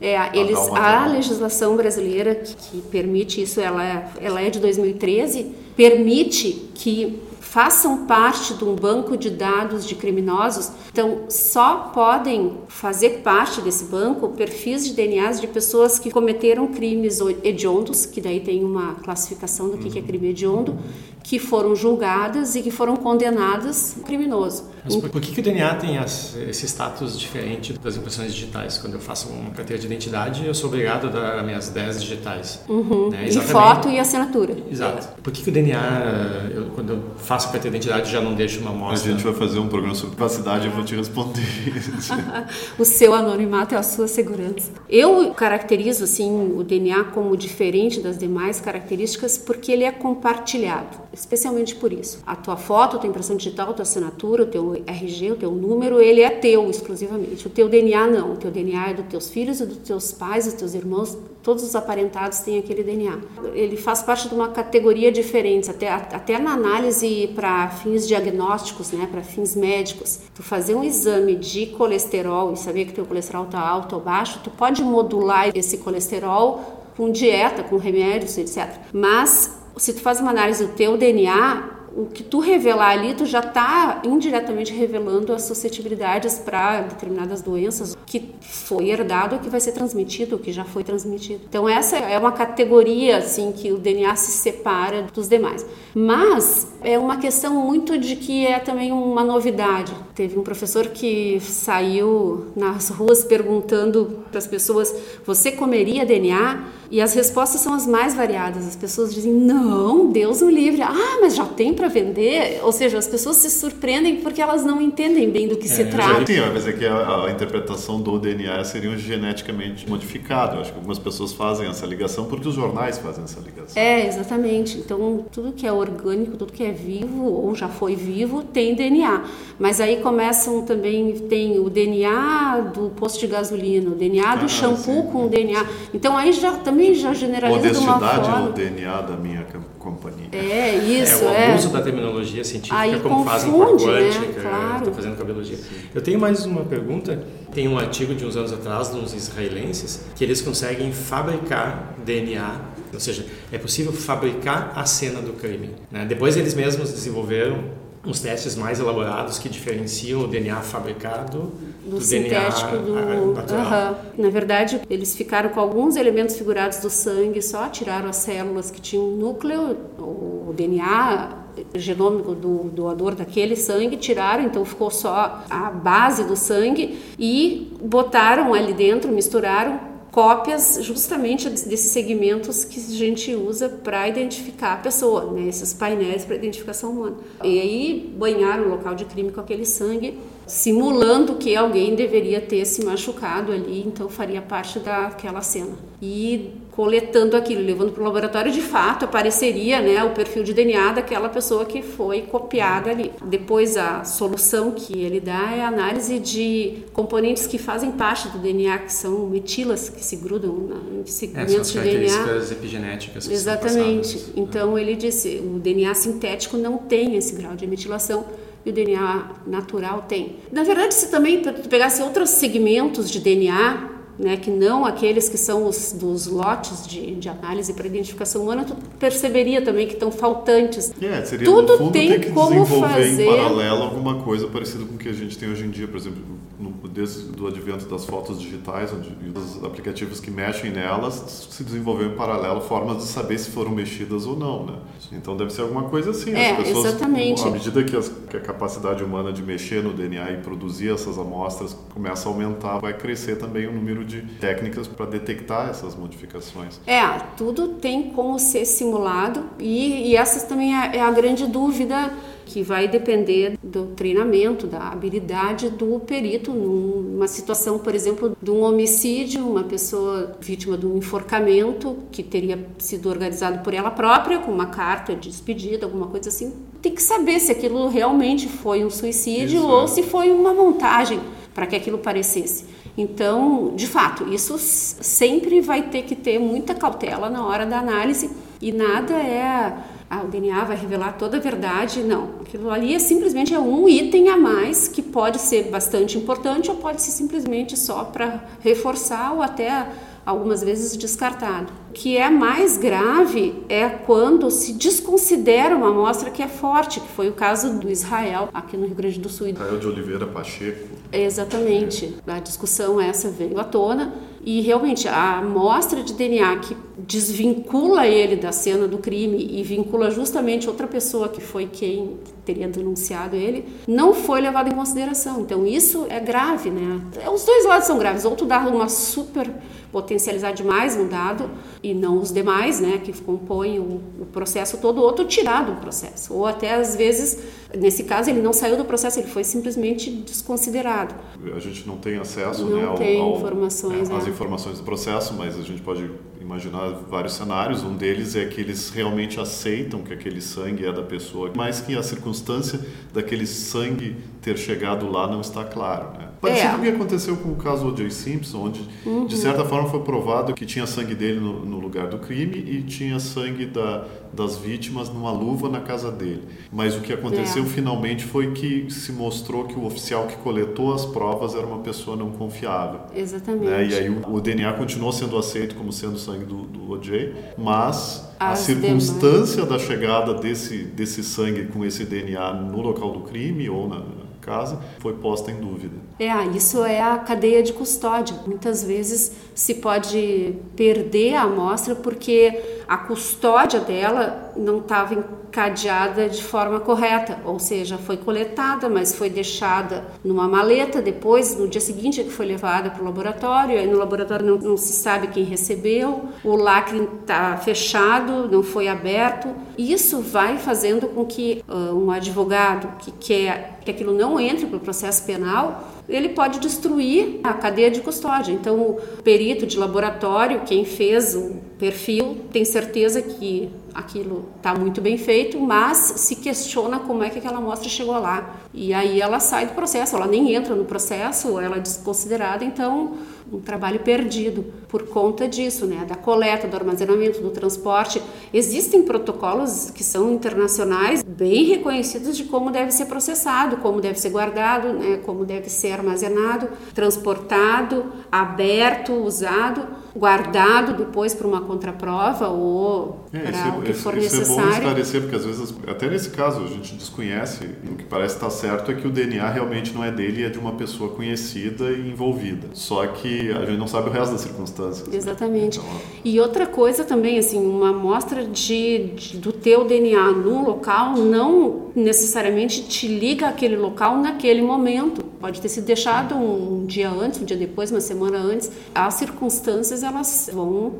É, 0.00 0.16
eles, 0.38 0.56
a 0.56 1.06
legislação 1.08 1.76
brasileira 1.76 2.34
que, 2.34 2.54
que 2.56 2.80
permite 2.82 3.42
isso, 3.42 3.60
ela, 3.60 3.84
é- 3.84 4.10
ela 4.18 4.40
é 4.40 4.48
de 4.48 4.58
2013, 4.60 5.54
permite 5.76 6.70
que 6.74 7.20
façam 7.50 8.06
parte 8.06 8.54
de 8.54 8.64
um 8.64 8.76
banco 8.76 9.16
de 9.16 9.28
dados 9.28 9.84
de 9.84 9.96
criminosos. 9.96 10.70
Então, 10.92 11.24
só 11.28 11.90
podem 11.92 12.58
fazer 12.68 13.22
parte 13.24 13.60
desse 13.60 13.86
banco 13.86 14.28
perfis 14.28 14.86
de 14.86 14.94
DNAs 14.94 15.40
de 15.40 15.48
pessoas 15.48 15.98
que 15.98 16.12
cometeram 16.12 16.68
crimes 16.68 17.18
hediondos, 17.42 18.06
que 18.06 18.20
daí 18.20 18.38
tem 18.38 18.64
uma 18.64 18.94
classificação 19.02 19.68
do 19.68 19.78
que 19.78 19.90
que 19.90 19.98
é 19.98 20.02
crime 20.02 20.28
hediondo, 20.28 20.78
que 21.22 21.38
foram 21.38 21.76
julgadas 21.76 22.54
e 22.56 22.62
que 22.62 22.70
foram 22.70 22.96
condenadas 22.96 23.96
criminoso. 24.04 24.70
Mas 24.82 24.96
por, 24.96 25.10
por 25.10 25.20
que, 25.20 25.32
que 25.32 25.40
o 25.40 25.42
DNA 25.42 25.74
tem 25.74 25.98
as- 25.98 26.34
esse 26.48 26.64
status 26.66 27.18
diferente 27.20 27.74
das 27.74 27.96
impressões 27.96 28.32
digitais? 28.34 28.78
Quando 28.78 28.94
eu 28.94 29.00
faço 29.00 29.28
uma 29.28 29.50
carteira 29.50 29.78
de 29.78 29.86
identidade, 29.86 30.46
eu 30.46 30.54
sou 30.54 30.68
obrigado 30.68 31.08
a 31.08 31.10
dar 31.10 31.38
as 31.38 31.44
minhas 31.44 31.68
10 31.68 32.00
digitais. 32.02 32.60
Né? 32.66 32.74
Uhum. 32.74 33.10
E 33.12 33.26
Exatamente. 33.28 33.52
foto 33.52 33.88
e 33.90 33.98
assinatura. 33.98 34.56
Exato. 34.70 35.08
Por 35.22 35.30
que, 35.32 35.42
que 35.42 35.50
o 35.50 35.52
DNA, 35.52 36.50
eu- 36.54 36.66
quando 36.74 36.94
eu 36.94 37.02
faço 37.18 37.48
a 37.48 37.52
carteira 37.52 37.78
de 37.78 37.86
identidade, 37.86 38.10
já 38.10 38.22
não 38.22 38.34
deixo 38.34 38.58
uma 38.60 38.70
A 38.70 38.72
amostra? 38.72 39.12
gente 39.12 39.22
vai 39.22 39.34
fazer 39.34 39.58
um 39.58 39.68
programa 39.68 39.94
sobre 39.94 40.16
privacidade 40.16 40.66
e 40.66 40.70
eu 40.70 40.74
vou 40.74 40.82
te 40.84 40.94
responder. 40.96 41.44
o 42.78 42.84
seu 42.84 43.14
anonimato 43.14 43.74
é 43.74 43.78
a 43.78 43.82
sua 43.82 44.08
segurança. 44.08 44.70
Eu 44.88 45.32
caracterizo 45.34 46.04
assim 46.04 46.52
o 46.56 46.62
DNA 46.64 47.04
como 47.04 47.36
diferente 47.36 48.00
das 48.00 48.16
demais 48.18 48.60
características 48.60 49.36
porque 49.36 49.70
ele 49.70 49.84
é 49.84 49.92
compartilhado, 49.92 50.96
especialmente 51.12 51.74
por 51.74 51.92
isso. 51.92 52.22
A 52.26 52.36
tua 52.36 52.56
foto, 52.56 52.96
a 52.96 52.98
tua 52.98 53.08
impressão 53.08 53.36
digital, 53.36 53.70
a 53.70 53.72
tua 53.72 53.82
assinatura, 53.82 54.44
o 54.44 54.46
teu 54.46 54.82
RG, 54.86 55.32
o 55.32 55.36
teu 55.36 55.50
número, 55.50 56.00
ele 56.00 56.20
é 56.20 56.30
teu 56.30 56.68
exclusivamente. 56.70 57.46
O 57.46 57.50
teu 57.50 57.68
DNA 57.68 58.06
não. 58.06 58.32
O 58.32 58.36
teu 58.36 58.50
DNA 58.50 58.90
é 58.90 58.94
dos 58.94 59.06
teus 59.06 59.30
filhos, 59.30 59.60
e 59.60 59.66
dos 59.66 59.78
teus 59.78 60.12
pais, 60.12 60.44
dos 60.44 60.54
teus 60.54 60.74
irmãos. 60.74 61.16
Todos 61.42 61.64
os 61.64 61.74
aparentados 61.74 62.40
têm 62.40 62.58
aquele 62.58 62.82
DNA. 62.82 63.18
Ele 63.54 63.76
faz 63.76 64.02
parte 64.02 64.28
de 64.28 64.34
uma 64.34 64.48
categoria 64.48 65.10
diferente, 65.10 65.70
até, 65.70 65.88
até 65.88 66.38
na 66.38 66.52
análise 66.52 67.30
para 67.34 67.70
fins 67.70 68.06
diagnósticos, 68.06 68.92
né, 68.92 69.08
para 69.10 69.22
fins 69.22 69.56
médicos. 69.56 70.20
Tu 70.34 70.42
fazer 70.42 70.74
um 70.74 70.84
exame 70.84 71.34
de 71.36 71.66
colesterol 71.66 72.52
e 72.52 72.56
saber 72.56 72.84
que 72.84 72.92
teu 72.92 73.06
colesterol 73.06 73.44
está 73.44 73.60
alto 73.60 73.96
ou 73.96 74.02
baixo, 74.02 74.40
tu 74.44 74.50
pode 74.50 74.82
modular 74.82 75.50
esse 75.54 75.78
colesterol 75.78 76.60
com 76.96 77.10
dieta, 77.10 77.62
com 77.62 77.78
remédios, 77.78 78.36
etc. 78.36 78.68
Mas 78.92 79.59
se 79.76 79.92
tu 79.92 80.00
faz 80.00 80.20
uma 80.20 80.30
análise 80.30 80.66
do 80.66 80.72
teu 80.72 80.96
DNA, 80.96 81.79
o 81.96 82.06
que 82.06 82.22
tu 82.22 82.38
revelar 82.38 82.90
ali, 82.90 83.14
tu 83.14 83.26
já 83.26 83.40
está 83.40 84.00
indiretamente 84.04 84.72
revelando 84.72 85.32
as 85.32 85.42
suscetibilidades 85.42 86.38
para 86.38 86.82
determinadas 86.82 87.42
doenças 87.42 87.96
que 88.06 88.30
foi 88.40 88.90
herdado 88.90 89.38
que 89.38 89.48
vai 89.48 89.60
ser 89.60 89.72
transmitido, 89.72 90.38
que 90.38 90.52
já 90.52 90.64
foi 90.64 90.84
transmitido. 90.84 91.40
Então 91.48 91.68
essa 91.68 91.96
é 91.96 92.18
uma 92.18 92.32
categoria 92.32 93.18
assim 93.18 93.52
que 93.52 93.72
o 93.72 93.78
DNA 93.78 94.14
se 94.16 94.32
separa 94.32 95.06
dos 95.14 95.28
demais. 95.28 95.66
Mas 95.94 96.68
é 96.82 96.98
uma 96.98 97.16
questão 97.16 97.54
muito 97.54 97.98
de 97.98 98.16
que 98.16 98.46
é 98.46 98.58
também 98.58 98.92
uma 98.92 99.24
novidade. 99.24 99.92
Teve 100.14 100.38
um 100.38 100.42
professor 100.42 100.86
que 100.88 101.40
saiu 101.40 102.46
nas 102.54 102.88
ruas 102.88 103.24
perguntando 103.24 104.18
para 104.30 104.38
as 104.38 104.46
pessoas: 104.46 104.94
"Você 105.24 105.52
comeria 105.52 106.06
DNA?" 106.06 106.64
E 106.90 107.00
as 107.00 107.14
respostas 107.14 107.60
são 107.60 107.72
as 107.72 107.86
mais 107.86 108.14
variadas. 108.14 108.66
As 108.66 108.76
pessoas 108.76 109.14
dizem: 109.14 109.32
"Não, 109.32 110.10
Deus 110.10 110.42
o 110.42 110.50
livre". 110.50 110.82
Ah, 110.82 111.18
mas 111.20 111.34
já 111.34 111.44
tem 111.44 111.72
para 111.80 111.88
vender? 111.88 112.60
Ou 112.62 112.70
seja, 112.72 112.98
as 112.98 113.08
pessoas 113.08 113.36
se 113.36 113.50
surpreendem 113.50 114.16
porque 114.16 114.40
elas 114.42 114.64
não 114.64 114.80
entendem 114.82 115.30
bem 115.30 115.48
do 115.48 115.56
que 115.56 115.66
se 115.66 115.80
É, 115.82 115.84
trata. 115.86 116.26
Sim, 116.26 116.40
mas 116.52 116.66
é 116.68 116.72
que 116.72 116.84
a, 116.86 117.24
a 117.24 117.30
interpretação 117.30 118.00
do 118.00 118.18
DNA 118.18 118.62
seria 118.64 118.90
um 118.90 118.98
geneticamente 118.98 119.88
modificado. 119.88 120.56
Eu 120.56 120.60
acho 120.60 120.70
que 120.72 120.76
algumas 120.76 120.98
pessoas 120.98 121.32
fazem 121.32 121.68
essa 121.68 121.86
ligação 121.86 122.26
porque 122.26 122.46
os 122.46 122.54
jornais 122.54 122.98
fazem 122.98 123.24
essa 123.24 123.40
ligação. 123.40 123.80
É, 123.82 124.06
exatamente. 124.06 124.76
Então, 124.78 125.24
tudo 125.32 125.52
que 125.52 125.66
é 125.66 125.72
orgânico, 125.72 126.36
tudo 126.36 126.52
que 126.52 126.62
é 126.62 126.70
vivo 126.70 127.24
ou 127.24 127.54
já 127.54 127.68
foi 127.68 127.94
vivo 127.96 128.42
tem 128.42 128.74
DNA. 128.74 129.24
Mas 129.58 129.80
aí 129.80 129.96
começam 130.02 130.62
também, 130.62 131.12
tem 131.12 131.58
o 131.58 131.70
DNA 131.70 132.70
do 132.74 132.90
posto 132.90 133.20
de 133.20 133.26
gasolina, 133.26 133.90
o 133.90 133.94
DNA 133.94 134.36
do 134.36 134.44
Ah, 134.44 134.48
shampoo 134.48 135.02
sim. 135.02 135.08
com 135.10 135.24
o 135.24 135.28
DNA. 135.28 135.64
Então 135.94 136.16
aí 136.16 136.32
já 136.32 136.52
também 136.52 136.94
já 136.94 137.14
generaliza 137.14 137.70
de 137.70 137.78
uma 137.78 137.96
Honestidade 137.96 138.28
forma. 138.30 138.46
no 138.46 138.52
DNA 138.52 139.00
da 139.02 139.16
minha 139.16 139.44
com- 139.50 139.59
companhia. 140.00 140.28
É, 140.32 140.74
isso, 140.76 141.24
é, 141.24 141.26
o 141.26 141.30
é. 141.30 141.52
abuso 141.52 141.68
da 141.68 141.82
terminologia 141.82 142.42
científica, 142.42 142.78
Aí 142.80 142.98
como 143.00 143.24
fazem 143.24 143.50
com 143.52 143.62
a 143.62 143.66
né? 143.66 143.76
quântica, 143.76 144.40
Claro. 144.40 144.78
estou 144.78 144.94
fazendo 144.94 145.16
com 145.16 145.22
a 145.22 145.24
biologia. 145.26 145.58
Eu 145.94 146.00
tenho 146.00 146.18
mais 146.18 146.46
uma 146.46 146.64
pergunta. 146.64 147.22
Tem 147.52 147.68
um 147.68 147.78
artigo 147.78 148.14
de 148.14 148.24
uns 148.24 148.36
anos 148.36 148.52
atrás, 148.52 148.90
de 148.90 148.96
uns 148.96 149.12
israelenses, 149.12 150.04
que 150.16 150.24
eles 150.24 150.40
conseguem 150.40 150.92
fabricar 150.92 151.94
DNA, 152.04 152.60
ou 152.92 153.00
seja, 153.00 153.26
é 153.52 153.58
possível 153.58 153.92
fabricar 153.92 154.72
a 154.74 154.84
cena 154.86 155.20
do 155.20 155.32
crime. 155.34 155.70
né? 155.90 156.04
Depois 156.06 156.36
eles 156.36 156.54
mesmos 156.54 156.92
desenvolveram 156.92 157.64
uns 158.04 158.20
testes 158.20 158.56
mais 158.56 158.80
elaborados 158.80 159.38
que 159.38 159.48
diferenciam 159.48 160.22
o 160.22 160.26
DNA 160.26 160.56
fabricado 160.62 161.52
do, 161.90 161.98
do 161.98 162.04
sintético 162.04 162.76
DNA 162.76 163.16
do 163.16 163.34
natural. 163.34 163.92
Uhum. 164.16 164.24
Na 164.24 164.30
verdade, 164.30 164.80
eles 164.88 165.14
ficaram 165.14 165.50
com 165.50 165.60
alguns 165.60 165.96
elementos 165.96 166.36
figurados 166.36 166.78
do 166.78 166.88
sangue 166.88 167.42
só, 167.42 167.68
tiraram 167.68 168.08
as 168.08 168.16
células 168.16 168.70
que 168.70 168.80
tinham 168.80 169.04
núcleo, 169.08 169.76
o 169.98 170.54
DNA 170.56 171.40
genômico 171.74 172.34
do 172.34 172.70
doador 172.72 173.14
daquele 173.14 173.56
sangue, 173.56 173.96
tiraram, 173.96 174.44
então 174.44 174.64
ficou 174.64 174.90
só 174.90 175.44
a 175.50 175.70
base 175.70 176.24
do 176.24 176.36
sangue 176.36 176.98
e 177.18 177.72
botaram 177.82 178.54
ali 178.54 178.72
dentro, 178.72 179.10
misturaram 179.10 179.90
cópias 180.10 180.78
justamente 180.82 181.48
desses 181.48 181.92
segmentos 181.92 182.64
que 182.64 182.80
a 182.80 182.94
gente 182.94 183.34
usa 183.34 183.68
para 183.68 184.08
identificar 184.08 184.74
a 184.74 184.76
pessoa, 184.76 185.30
né? 185.32 185.48
esses 185.48 185.72
painéis 185.72 186.24
para 186.24 186.34
identificação 186.36 186.90
humana. 186.90 187.16
E 187.44 187.60
aí 187.60 188.14
banharam 188.16 188.64
o 188.64 188.68
local 188.70 188.94
de 188.94 189.04
crime 189.04 189.30
com 189.30 189.40
aquele 189.40 189.64
sangue, 189.64 190.18
simulando 190.50 191.36
que 191.36 191.54
alguém 191.54 191.94
deveria 191.94 192.40
ter 192.40 192.64
se 192.64 192.84
machucado 192.84 193.52
ali, 193.52 193.84
então 193.86 194.08
faria 194.08 194.42
parte 194.42 194.80
daquela 194.80 195.40
cena. 195.40 195.78
E 196.02 196.54
coletando 196.72 197.36
aquilo, 197.36 197.62
levando 197.62 197.92
para 197.92 198.02
o 198.02 198.04
laboratório, 198.04 198.50
de 198.50 198.60
fato 198.60 199.04
apareceria 199.04 199.80
né, 199.80 200.02
o 200.02 200.10
perfil 200.10 200.42
de 200.42 200.52
DNA 200.52 200.94
daquela 200.94 201.28
pessoa 201.28 201.64
que 201.64 201.82
foi 201.82 202.22
copiada 202.22 202.90
ali. 202.90 203.12
Depois, 203.24 203.76
a 203.76 204.02
solução 204.02 204.72
que 204.72 204.98
ele 204.98 205.20
dá 205.20 205.52
é 205.54 205.62
a 205.62 205.68
análise 205.68 206.18
de 206.18 206.84
componentes 206.92 207.46
que 207.46 207.58
fazem 207.58 207.92
parte 207.92 208.28
do 208.28 208.38
DNA, 208.38 208.78
que 208.78 208.92
são 208.92 209.28
metilas 209.28 209.88
que 209.88 210.04
se 210.04 210.16
grudam 210.16 210.68
em 211.00 211.06
segmentos 211.06 211.76
é, 211.76 211.80
de 211.80 211.90
DNA. 211.90 212.08
características 212.08 212.50
epigenéticas. 212.50 213.28
Que 213.28 213.34
Exatamente. 213.34 214.18
São 214.18 214.32
então, 214.36 214.78
ele 214.78 214.96
disse: 214.96 215.40
o 215.44 215.60
DNA 215.60 215.94
sintético 215.94 216.56
não 216.56 216.78
tem 216.78 217.14
esse 217.14 217.36
grau 217.36 217.54
de 217.54 217.66
metilação 217.66 218.24
e 218.64 218.70
o 218.70 218.72
DNA 218.72 219.30
natural 219.46 220.04
tem. 220.08 220.36
Na 220.52 220.62
verdade, 220.62 220.94
se 220.94 221.10
também 221.10 221.42
pegasse 221.42 222.02
outros 222.02 222.30
segmentos 222.30 223.10
de 223.10 223.20
DNA 223.20 223.89
né, 224.20 224.36
que 224.36 224.50
não 224.50 224.84
aqueles 224.84 225.28
que 225.28 225.38
são 225.38 225.66
os 225.66 225.92
dos 225.92 226.26
lotes 226.26 226.86
de, 226.86 227.14
de 227.14 227.28
análise 227.28 227.72
para 227.72 227.86
identificação 227.86 228.42
humana, 228.42 228.64
tu 228.64 228.76
perceberia 228.98 229.62
também 229.62 229.86
que 229.86 229.94
estão 229.94 230.12
faltantes. 230.12 230.92
É, 231.00 231.24
seria, 231.24 231.46
Tudo 231.46 231.78
fundo, 231.78 231.92
tem 231.92 232.20
que 232.20 232.30
como 232.30 232.62
desenvolver 232.62 232.94
fazer. 232.94 233.22
em 233.22 233.26
paralelo 233.26 233.82
alguma 233.82 234.22
coisa 234.22 234.46
parecida 234.46 234.84
com 234.84 234.94
o 234.94 234.98
que 234.98 235.08
a 235.08 235.12
gente 235.12 235.38
tem 235.38 235.50
hoje 235.50 235.64
em 235.64 235.70
dia, 235.70 235.88
por 235.88 235.96
exemplo, 235.96 236.22
no, 236.58 236.70
desde 236.88 237.40
o 237.40 237.46
advento 237.46 237.86
das 237.86 238.04
fotos 238.04 238.38
digitais, 238.38 238.92
onde 238.92 239.08
dos 239.08 239.64
aplicativos 239.64 240.20
que 240.20 240.30
mexem 240.30 240.70
nelas, 240.70 241.48
se 241.50 241.64
desenvolveu 241.64 242.08
em 242.08 242.14
paralelo 242.14 242.60
formas 242.60 242.98
de 242.98 243.04
saber 243.04 243.38
se 243.38 243.50
foram 243.50 243.70
mexidas 243.70 244.26
ou 244.26 244.36
não, 244.36 244.66
né? 244.66 244.74
Então 245.12 245.36
deve 245.36 245.52
ser 245.52 245.62
alguma 245.62 245.84
coisa 245.84 246.10
assim. 246.10 246.32
É, 246.34 246.52
As 246.52 246.58
pessoas, 246.58 246.86
exatamente. 246.86 247.42
À 247.42 247.50
medida 247.50 247.82
que, 247.82 247.96
as, 247.96 248.08
que 248.08 248.36
a 248.36 248.40
capacidade 248.40 249.02
humana 249.02 249.32
de 249.32 249.42
mexer 249.42 249.82
no 249.82 249.92
DNA 249.92 250.32
e 250.32 250.36
produzir 250.38 250.92
essas 250.92 251.18
amostras 251.18 251.76
começa 251.92 252.28
a 252.28 252.32
aumentar, 252.32 252.78
vai 252.78 252.92
crescer 252.92 253.36
também 253.36 253.66
o 253.66 253.72
número 253.72 254.04
de 254.04 254.09
técnicas 254.40 254.88
para 254.88 255.06
detectar 255.06 255.68
essas 255.68 255.94
modificações. 255.94 256.80
É, 256.86 257.02
tudo 257.36 257.68
tem 257.68 258.10
como 258.10 258.38
ser 258.38 258.64
simulado 258.64 259.44
e, 259.58 260.10
e 260.10 260.16
essa 260.16 260.46
também 260.46 260.74
é, 260.74 260.96
é 260.96 261.00
a 261.00 261.10
grande 261.10 261.46
dúvida 261.46 262.12
que 262.50 262.62
vai 262.64 262.88
depender 262.88 263.56
do 263.62 263.86
treinamento, 263.94 264.66
da 264.66 264.88
habilidade 264.88 265.70
do 265.70 266.00
perito 266.00 266.52
numa 266.52 267.28
situação, 267.28 267.78
por 267.78 267.94
exemplo, 267.94 268.36
de 268.42 268.50
um 268.50 268.62
homicídio, 268.62 269.48
uma 269.48 269.62
pessoa 269.62 270.36
vítima 270.40 270.76
de 270.76 270.84
um 270.84 270.96
enforcamento 270.96 271.96
que 272.10 272.24
teria 272.24 272.66
sido 272.76 273.08
organizado 273.08 273.60
por 273.60 273.72
ela 273.72 273.90
própria, 273.90 274.40
com 274.40 274.50
uma 274.50 274.66
carta 274.66 275.14
de 275.14 275.28
despedida, 275.28 275.86
alguma 275.86 276.08
coisa 276.08 276.28
assim. 276.28 276.52
Tem 276.82 276.92
que 276.92 277.02
saber 277.02 277.38
se 277.38 277.52
aquilo 277.52 277.86
realmente 277.88 278.48
foi 278.48 278.84
um 278.84 278.90
suicídio 278.90 279.58
Isso, 279.58 279.68
ou 279.68 279.84
é. 279.84 279.86
se 279.86 280.02
foi 280.02 280.32
uma 280.32 280.52
montagem 280.52 281.20
para 281.54 281.68
que 281.68 281.76
aquilo 281.76 281.98
parecesse. 281.98 282.64
Então, 282.96 283.72
de 283.74 283.86
fato, 283.86 284.32
isso 284.32 284.56
sempre 284.58 285.60
vai 285.60 285.82
ter 285.82 286.02
que 286.02 286.14
ter 286.14 286.38
muita 286.38 286.74
cautela 286.74 287.30
na 287.30 287.46
hora 287.46 287.64
da 287.64 287.78
análise 287.78 288.30
e 288.60 288.72
nada 288.72 289.14
é 289.14 289.76
ah, 290.10 290.22
o 290.24 290.26
DNA 290.26 290.64
vai 290.64 290.76
revelar 290.76 291.12
toda 291.12 291.36
a 291.36 291.40
verdade. 291.40 292.02
Não, 292.02 292.30
aquilo 292.40 292.68
ali 292.68 292.94
é 292.94 292.98
simplesmente 292.98 293.54
é 293.54 293.60
um 293.60 293.88
item 293.88 294.28
a 294.28 294.36
mais 294.36 294.88
que 294.88 295.02
pode 295.02 295.40
ser 295.40 295.70
bastante 295.70 296.18
importante 296.18 296.68
ou 296.68 296.76
pode 296.76 297.00
ser 297.00 297.12
simplesmente 297.12 297.78
só 297.78 298.04
para 298.04 298.42
reforçar 298.60 299.32
ou 299.32 299.40
até 299.40 299.88
algumas 300.26 300.62
vezes 300.64 300.96
descartado. 300.96 301.72
O 301.90 301.92
que 301.92 302.16
é 302.16 302.30
mais 302.30 302.76
grave 302.76 303.52
é 303.68 303.88
quando 303.88 304.48
se 304.48 304.74
desconsidera 304.74 305.74
uma 305.74 305.88
amostra 305.88 306.30
que 306.30 306.40
é 306.40 306.46
forte, 306.46 307.00
que 307.00 307.08
foi 307.08 307.28
o 307.28 307.32
caso 307.32 307.80
do 307.80 307.90
Israel, 307.90 308.48
aqui 308.54 308.76
no 308.76 308.86
Rio 308.86 308.94
Grande 308.94 309.18
do 309.18 309.28
Sul. 309.28 309.48
Israel 309.48 309.76
de 309.76 309.88
Oliveira 309.88 310.24
Pacheco. 310.24 310.88
Exatamente. 311.12 312.14
A 312.28 312.38
discussão 312.38 313.00
essa 313.00 313.28
veio 313.28 313.58
à 313.58 313.64
tona 313.64 314.14
e 314.40 314.60
realmente 314.60 315.08
a 315.08 315.38
amostra 315.38 316.04
de 316.04 316.14
DNA 316.14 316.56
que 316.58 316.76
desvincula 316.96 318.06
ele 318.06 318.36
da 318.36 318.52
cena 318.52 318.86
do 318.86 318.98
crime 318.98 319.44
e 319.50 319.62
vincula 319.64 320.12
justamente 320.12 320.68
outra 320.68 320.86
pessoa 320.86 321.28
que 321.28 321.40
foi 321.40 321.66
quem 321.66 322.18
teria 322.44 322.68
denunciado 322.68 323.36
ele, 323.36 323.64
não 323.86 324.14
foi 324.14 324.40
levada 324.40 324.68
em 324.68 324.72
consideração. 324.72 325.40
Então 325.40 325.66
isso 325.66 326.06
é 326.08 326.20
grave, 326.20 326.70
né? 326.70 327.00
Os 327.32 327.44
dois 327.44 327.66
lados 327.66 327.86
são 327.86 327.98
graves. 327.98 328.24
Ou 328.24 328.36
tu 328.36 328.46
dá 328.46 328.60
uma 328.60 328.88
super 328.88 329.50
potencializar 329.92 330.52
demais 330.52 330.96
um 330.96 331.08
dado 331.08 331.50
e 331.82 331.94
não 331.94 332.18
os 332.18 332.32
demais, 332.32 332.78
né, 332.80 333.00
que 333.02 333.12
compõem 333.22 333.78
o, 333.78 334.00
o 334.20 334.26
processo 334.30 334.76
todo, 334.78 335.00
ou 335.00 335.12
tu 335.12 335.24
tirar 335.24 335.64
do 335.64 335.80
processo. 335.80 336.34
Ou 336.34 336.46
até 336.46 336.74
às 336.74 336.94
vezes, 336.94 337.38
nesse 337.76 338.04
caso, 338.04 338.28
ele 338.30 338.42
não 338.42 338.52
saiu 338.52 338.76
do 338.76 338.84
processo, 338.84 339.18
ele 339.18 339.28
foi 339.28 339.44
simplesmente 339.44 340.10
desconsiderado. 340.10 341.14
A 341.54 341.58
gente 341.58 341.86
não 341.86 341.96
tem 341.96 342.18
acesso 342.18 342.64
Não 342.64 342.76
né, 342.76 342.84
ao, 342.86 342.94
tem 342.94 343.20
ao- 343.20 343.36
informações, 343.36 344.10
é, 344.10 344.14
às 344.14 344.26
é. 344.26 344.30
informações 344.30 344.78
do 344.78 344.84
processo, 344.84 345.34
mas 345.34 345.58
a 345.58 345.62
gente 345.62 345.80
pode 345.80 346.10
imaginar 346.40 346.88
vários 347.08 347.34
cenários. 347.34 347.82
Um 347.82 347.96
deles 347.96 348.34
é 348.36 348.44
que 348.46 348.60
eles 348.60 348.90
realmente 348.90 349.38
aceitam 349.38 350.02
que 350.02 350.12
aquele 350.12 350.40
sangue 350.40 350.84
é 350.86 350.92
da 350.92 351.02
pessoa, 351.02 351.50
mas 351.54 351.80
que 351.80 351.96
a 351.96 352.02
circunstância 352.02 352.80
daquele 353.12 353.46
sangue 353.46 354.16
ter 354.40 354.56
chegado 354.56 355.10
lá 355.10 355.26
não 355.26 355.40
está 355.40 355.64
claro. 355.64 356.18
Né? 356.18 356.28
Parecido 356.40 356.68
É. 356.72 356.76
o 356.76 356.80
que 356.80 356.88
aconteceu 356.88 357.36
com 357.36 357.50
o 357.50 357.56
caso 357.56 357.86
O.J. 357.88 358.10
Simpson, 358.10 358.58
onde 358.66 358.80
Uhum. 359.04 359.26
de 359.26 359.36
certa 359.36 359.64
forma 359.64 359.88
foi 359.90 360.00
provado 360.00 360.54
que 360.54 360.64
tinha 360.64 360.86
sangue 360.86 361.14
dele 361.14 361.38
no, 361.38 361.64
no 361.66 361.78
lugar 361.78 362.06
do 362.08 362.18
crime 362.18 362.56
e 362.56 362.82
tinha 362.82 363.18
sangue 363.20 363.66
da, 363.66 364.06
das 364.32 364.56
vítimas 364.56 365.08
numa 365.08 365.30
luva 365.30 365.68
na 365.68 365.80
casa 365.80 366.10
dele. 366.10 366.42
Mas 366.72 366.96
o 366.96 367.00
que 367.00 367.12
aconteceu 367.12 367.62
É. 367.62 367.66
finalmente 367.66 368.24
foi 368.24 368.52
que 368.52 368.90
se 368.90 369.12
mostrou 369.12 369.64
que 369.64 369.74
o 369.74 369.84
oficial 369.84 370.26
que 370.26 370.36
coletou 370.36 370.94
as 370.94 371.04
provas 371.04 371.54
era 371.54 371.66
uma 371.66 371.78
pessoa 371.78 372.16
não 372.16 372.30
confiável. 372.30 373.00
Exatamente. 373.14 373.64
Né? 373.64 373.86
E 373.88 373.94
aí 373.94 374.08
o, 374.08 374.34
o 374.34 374.40
DNA 374.40 374.72
continuou 374.74 375.12
sendo 375.12 375.36
aceito 375.36 375.74
como 375.74 375.92
sendo 375.92 376.18
sangue 376.18 376.44
do, 376.44 376.62
do 376.62 376.90
OJ, 376.92 377.32
mas 377.58 378.28
a 378.38 378.52
As 378.52 378.60
circunstância 378.60 379.64
da 379.66 379.78
chegada 379.78 380.34
desse, 380.34 380.78
desse 380.78 381.22
sangue 381.22 381.66
com 381.66 381.84
esse 381.84 382.04
DNA 382.04 382.54
no 382.54 382.80
local 382.80 383.12
do 383.12 383.20
crime 383.20 383.68
ou 383.68 383.88
na 383.88 384.02
casa 384.40 384.80
foi 384.98 385.14
posta 385.14 385.50
em 385.50 385.56
dúvida. 385.60 385.94
É, 386.18 386.44
isso 386.56 386.84
é 386.84 387.00
a 387.00 387.18
cadeia 387.18 387.62
de 387.62 387.72
custódia. 387.72 388.34
Muitas 388.46 388.82
vezes 388.82 389.32
se 389.54 389.74
pode 389.74 390.54
perder 390.74 391.34
a 391.34 391.42
amostra 391.42 391.94
porque 391.94 392.79
a 392.90 392.98
custódia 392.98 393.78
dela 393.78 394.49
não 394.60 394.78
estava 394.78 395.14
encadeada 395.14 396.28
de 396.28 396.42
forma 396.42 396.78
correta, 396.80 397.38
ou 397.44 397.58
seja, 397.58 397.96
foi 397.96 398.16
coletada, 398.16 398.88
mas 398.88 399.14
foi 399.14 399.30
deixada 399.30 400.04
numa 400.22 400.46
maleta. 400.46 401.00
Depois, 401.00 401.56
no 401.56 401.66
dia 401.66 401.80
seguinte, 401.80 402.20
é 402.20 402.24
que 402.24 402.30
foi 402.30 402.46
levada 402.46 402.90
para 402.90 403.00
o 403.00 403.04
laboratório. 403.04 403.78
Aí 403.78 403.86
no 403.86 403.98
laboratório 403.98 404.44
não, 404.44 404.58
não 404.58 404.76
se 404.76 404.92
sabe 404.92 405.28
quem 405.28 405.44
recebeu, 405.44 406.28
o 406.44 406.54
lacre 406.54 407.08
está 407.20 407.56
fechado, 407.56 408.48
não 408.50 408.62
foi 408.62 408.86
aberto. 408.86 409.48
Isso 409.78 410.20
vai 410.20 410.58
fazendo 410.58 411.08
com 411.08 411.24
que 411.24 411.64
ah, 411.66 411.92
um 411.94 412.10
advogado 412.10 412.98
que 412.98 413.10
quer 413.12 413.80
que 413.84 413.90
aquilo 413.90 414.12
não 414.12 414.38
entre 414.38 414.66
para 414.66 414.76
o 414.76 414.80
processo 414.80 415.24
penal, 415.24 415.88
ele 416.08 416.30
pode 416.30 416.58
destruir 416.58 417.40
a 417.42 417.54
cadeia 417.54 417.90
de 417.90 418.00
custódia. 418.00 418.52
Então, 418.52 418.78
o 418.78 419.00
perito 419.22 419.66
de 419.66 419.78
laboratório, 419.78 420.60
quem 420.66 420.84
fez 420.84 421.34
o 421.34 421.56
perfil, 421.78 422.38
tem 422.52 422.64
certeza 422.64 423.22
que 423.22 423.70
aquilo 423.94 424.48
está 424.56 424.74
muito 424.74 425.00
bem 425.00 425.16
feito, 425.16 425.58
mas 425.58 425.96
se 426.16 426.36
questiona 426.36 426.98
como 427.00 427.22
é 427.22 427.30
que 427.30 427.38
aquela 427.38 427.58
amostra 427.58 427.88
chegou 427.88 428.18
lá. 428.18 428.56
E 428.72 428.94
aí 428.94 429.20
ela 429.20 429.40
sai 429.40 429.66
do 429.66 429.74
processo, 429.74 430.16
ela 430.16 430.26
nem 430.26 430.54
entra 430.54 430.74
no 430.74 430.84
processo, 430.84 431.58
ela 431.58 431.76
é 431.76 431.80
desconsiderada, 431.80 432.64
então 432.64 433.14
um 433.52 433.60
trabalho 433.60 434.00
perdido. 434.00 434.72
Por 434.90 435.04
conta 435.04 435.46
disso, 435.48 435.86
né, 435.86 436.04
da 436.06 436.16
coleta, 436.16 436.66
do 436.66 436.76
armazenamento, 436.76 437.40
do 437.40 437.50
transporte. 437.50 438.20
Existem 438.52 439.02
protocolos 439.02 439.90
que 439.90 440.02
são 440.02 440.32
internacionais 440.32 441.22
bem 441.22 441.64
reconhecidos 441.64 442.36
de 442.36 442.44
como 442.44 442.70
deve 442.70 442.90
ser 442.90 443.06
processado, 443.06 443.76
como 443.76 444.00
deve 444.00 444.18
ser 444.18 444.30
guardado, 444.30 444.92
né, 444.94 445.20
como 445.24 445.44
deve 445.44 445.68
ser 445.70 445.92
armazenado, 445.92 446.68
transportado, 446.94 448.06
aberto, 448.30 449.12
usado, 449.12 449.86
guardado 450.14 450.94
depois 450.94 451.34
para 451.34 451.46
uma 451.46 451.60
contraprova 451.60 452.48
ou 452.48 453.26
É, 453.32 453.38
para 453.38 453.50
isso, 453.50 453.78
o 453.78 453.82
que 453.82 453.92
for 453.92 454.18
isso 454.18 454.34
é 454.34 454.38
bom 454.38 454.56
necessário. 454.56 454.72
esclarecer, 454.72 455.20
porque 455.20 455.36
às 455.36 455.44
vezes, 455.44 455.74
até 455.86 456.08
nesse 456.10 456.30
caso, 456.30 456.64
a 456.64 456.66
gente 456.66 456.94
desconhece, 456.94 457.64
e 457.84 457.92
o 457.92 457.94
que 457.94 458.04
parece 458.04 458.34
estar 458.34 458.50
certo 458.50 458.90
é 458.90 458.94
que 458.94 459.06
o 459.06 459.10
DNA 459.10 459.48
realmente 459.48 459.92
não 459.92 460.02
é 460.02 460.10
dele, 460.10 460.44
é 460.44 460.48
de 460.48 460.58
uma 460.58 460.72
pessoa 460.72 461.10
conhecida 461.10 461.90
e 461.92 462.10
envolvida. 462.10 462.68
Só 462.72 463.06
que 463.06 463.52
a 463.52 463.64
gente 463.64 463.78
não 463.78 463.86
sabe 463.86 464.08
o 464.08 464.12
resto 464.12 464.32
das 464.32 464.40
circunstâncias. 464.40 464.79
Né? 464.88 464.92
Exatamente. 465.12 465.78
Então, 465.78 465.90
E 466.24 466.40
outra 466.40 466.66
coisa 466.66 467.04
também, 467.04 467.38
assim, 467.38 467.58
uma 467.58 467.90
amostra 467.90 468.44
de, 468.44 469.10
de- 469.14 469.36
do 469.38 469.52
teu 469.52 469.84
DNA 469.84 470.30
num 470.32 470.64
local 470.64 471.16
não 471.16 471.88
necessariamente 471.94 472.82
te 472.84 473.06
liga 473.06 473.48
àquele 473.48 473.76
local 473.76 474.16
naquele 474.16 474.62
momento. 474.62 475.22
Pode 475.40 475.60
ter 475.60 475.68
sido 475.68 475.84
deixado 475.86 476.34
um 476.34 476.84
dia 476.86 477.10
antes, 477.10 477.40
um 477.40 477.44
dia 477.44 477.56
depois, 477.56 477.90
uma 477.90 478.00
semana 478.00 478.38
antes. 478.38 478.70
As 478.94 479.14
circunstâncias 479.14 480.02
elas 480.02 480.50
vão 480.52 480.92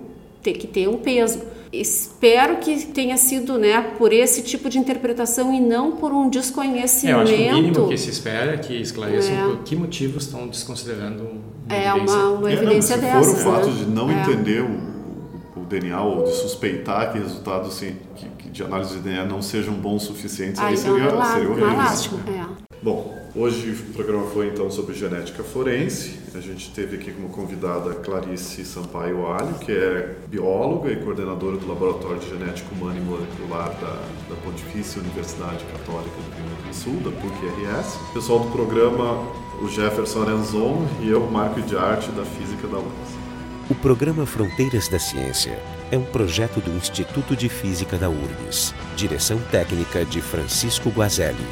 ter 0.43 0.55
que 0.55 0.67
ter 0.67 0.89
um 0.89 0.97
peso. 0.97 1.41
Espero 1.73 2.57
que 2.57 2.87
tenha 2.87 3.17
sido, 3.17 3.57
né, 3.59 3.81
por 3.97 4.13
esse 4.13 4.43
tipo 4.43 4.69
de 4.69 4.77
interpretação 4.79 5.53
e 5.55 5.61
não 5.61 5.93
por 5.93 6.11
um 6.13 6.23
É, 6.23 6.27
eu 6.27 6.31
desconhecimento. 6.31 7.21
acho 7.21 7.33
que 7.35 7.43
o 7.49 7.55
mínimo 7.55 7.89
que 7.89 7.97
se 7.97 8.11
espera 8.11 8.55
é 8.55 8.57
que 8.57 8.75
esclareçam 8.75 9.35
É. 9.35 9.43
por 9.45 9.59
que 9.59 9.77
motivos 9.77 10.25
estão 10.25 10.49
desconsiderando 10.49 11.29
É 11.73 11.89
evidência. 11.89 12.17
uma, 12.19 12.29
uma 12.39 12.51
É, 12.51 12.55
não, 12.57 12.63
evidência 12.63 12.95
se 12.97 13.01
dessa. 13.01 13.23
for 13.23 13.51
o 13.51 13.53
fato 13.55 13.67
né? 13.69 13.75
de 13.77 13.85
não 13.87 14.11
É. 14.11 14.21
entender 14.23 14.63
o, 14.63 15.61
o 15.61 15.65
DNA 15.65 16.01
ou 16.03 16.25
de 16.25 16.33
suspeitar 16.33 17.13
que 17.13 17.19
resultados 17.19 17.69
assim, 17.69 17.97
que, 18.17 18.27
que 18.39 18.49
de 18.51 18.63
análise 18.63 18.95
de 18.97 19.01
DNA 19.01 19.25
não 19.25 19.41
sejam 19.43 19.75
bons 19.75 20.03
o 20.05 20.07
suficientes, 20.07 20.61
Aí 20.61 20.69
aí 20.69 20.75
então 20.75 20.95
seria, 20.95 21.09
é 21.09 21.13
lá, 21.13 21.33
seria 21.35 21.49
horrível. 21.51 21.77
lástima. 21.77 22.21
É. 22.29 22.45
Bom, 22.83 23.15
hoje 23.35 23.71
o 23.71 23.93
programa 23.93 24.27
foi 24.31 24.49
então 24.49 24.71
sobre 24.71 24.95
genética 24.95 25.43
forense. 25.43 26.19
A 26.35 26.41
gente 26.41 26.71
teve 26.71 26.97
aqui 26.97 27.13
como 27.13 27.29
convidada 27.29 27.95
Clarice 27.95 28.65
Sampaio 28.65 29.27
Alho, 29.27 29.55
que 29.55 29.73
é 29.73 30.15
bióloga 30.29 30.91
e 30.91 30.97
coordenadora 30.97 31.57
do 31.57 31.67
Laboratório 31.67 32.19
de 32.19 32.29
Genética 32.29 32.69
Humana 32.75 32.99
e 32.99 33.03
Molecular 33.03 33.71
da, 33.81 33.99
da 34.29 34.37
Pontifícia 34.45 35.01
Universidade 35.01 35.65
Católica 35.65 36.17
do 36.17 36.37
Rio 36.37 36.45
Grande 36.47 36.69
do 36.69 36.75
Sul, 36.75 36.97
da 37.01 37.11
PUC-RS. 37.11 37.99
Pessoal 38.13 38.41
do 38.41 38.51
programa, 38.51 39.27
o 39.63 39.69
Jefferson 39.69 40.23
Arenzon 40.23 40.87
e 41.01 41.09
eu, 41.11 41.21
Marco 41.31 41.61
de 41.63 41.77
Arte, 41.77 42.11
da 42.13 42.25
Física 42.25 42.67
da 42.69 42.79
UFRGS. 42.79 43.21
O 43.71 43.75
programa 43.77 44.27
Fronteiras 44.27 44.89
da 44.89 44.99
Ciência 44.99 45.57
é 45.93 45.99
um 45.99 46.05
projeto 46.05 46.61
do 46.61 46.71
Instituto 46.73 47.37
de 47.37 47.49
Física 47.49 47.97
da 47.97 48.09
URGS. 48.09 48.75
Direção 48.97 49.39
técnica 49.51 50.05
de 50.05 50.21
Francisco 50.21 50.91
Guazelli. 50.91 51.47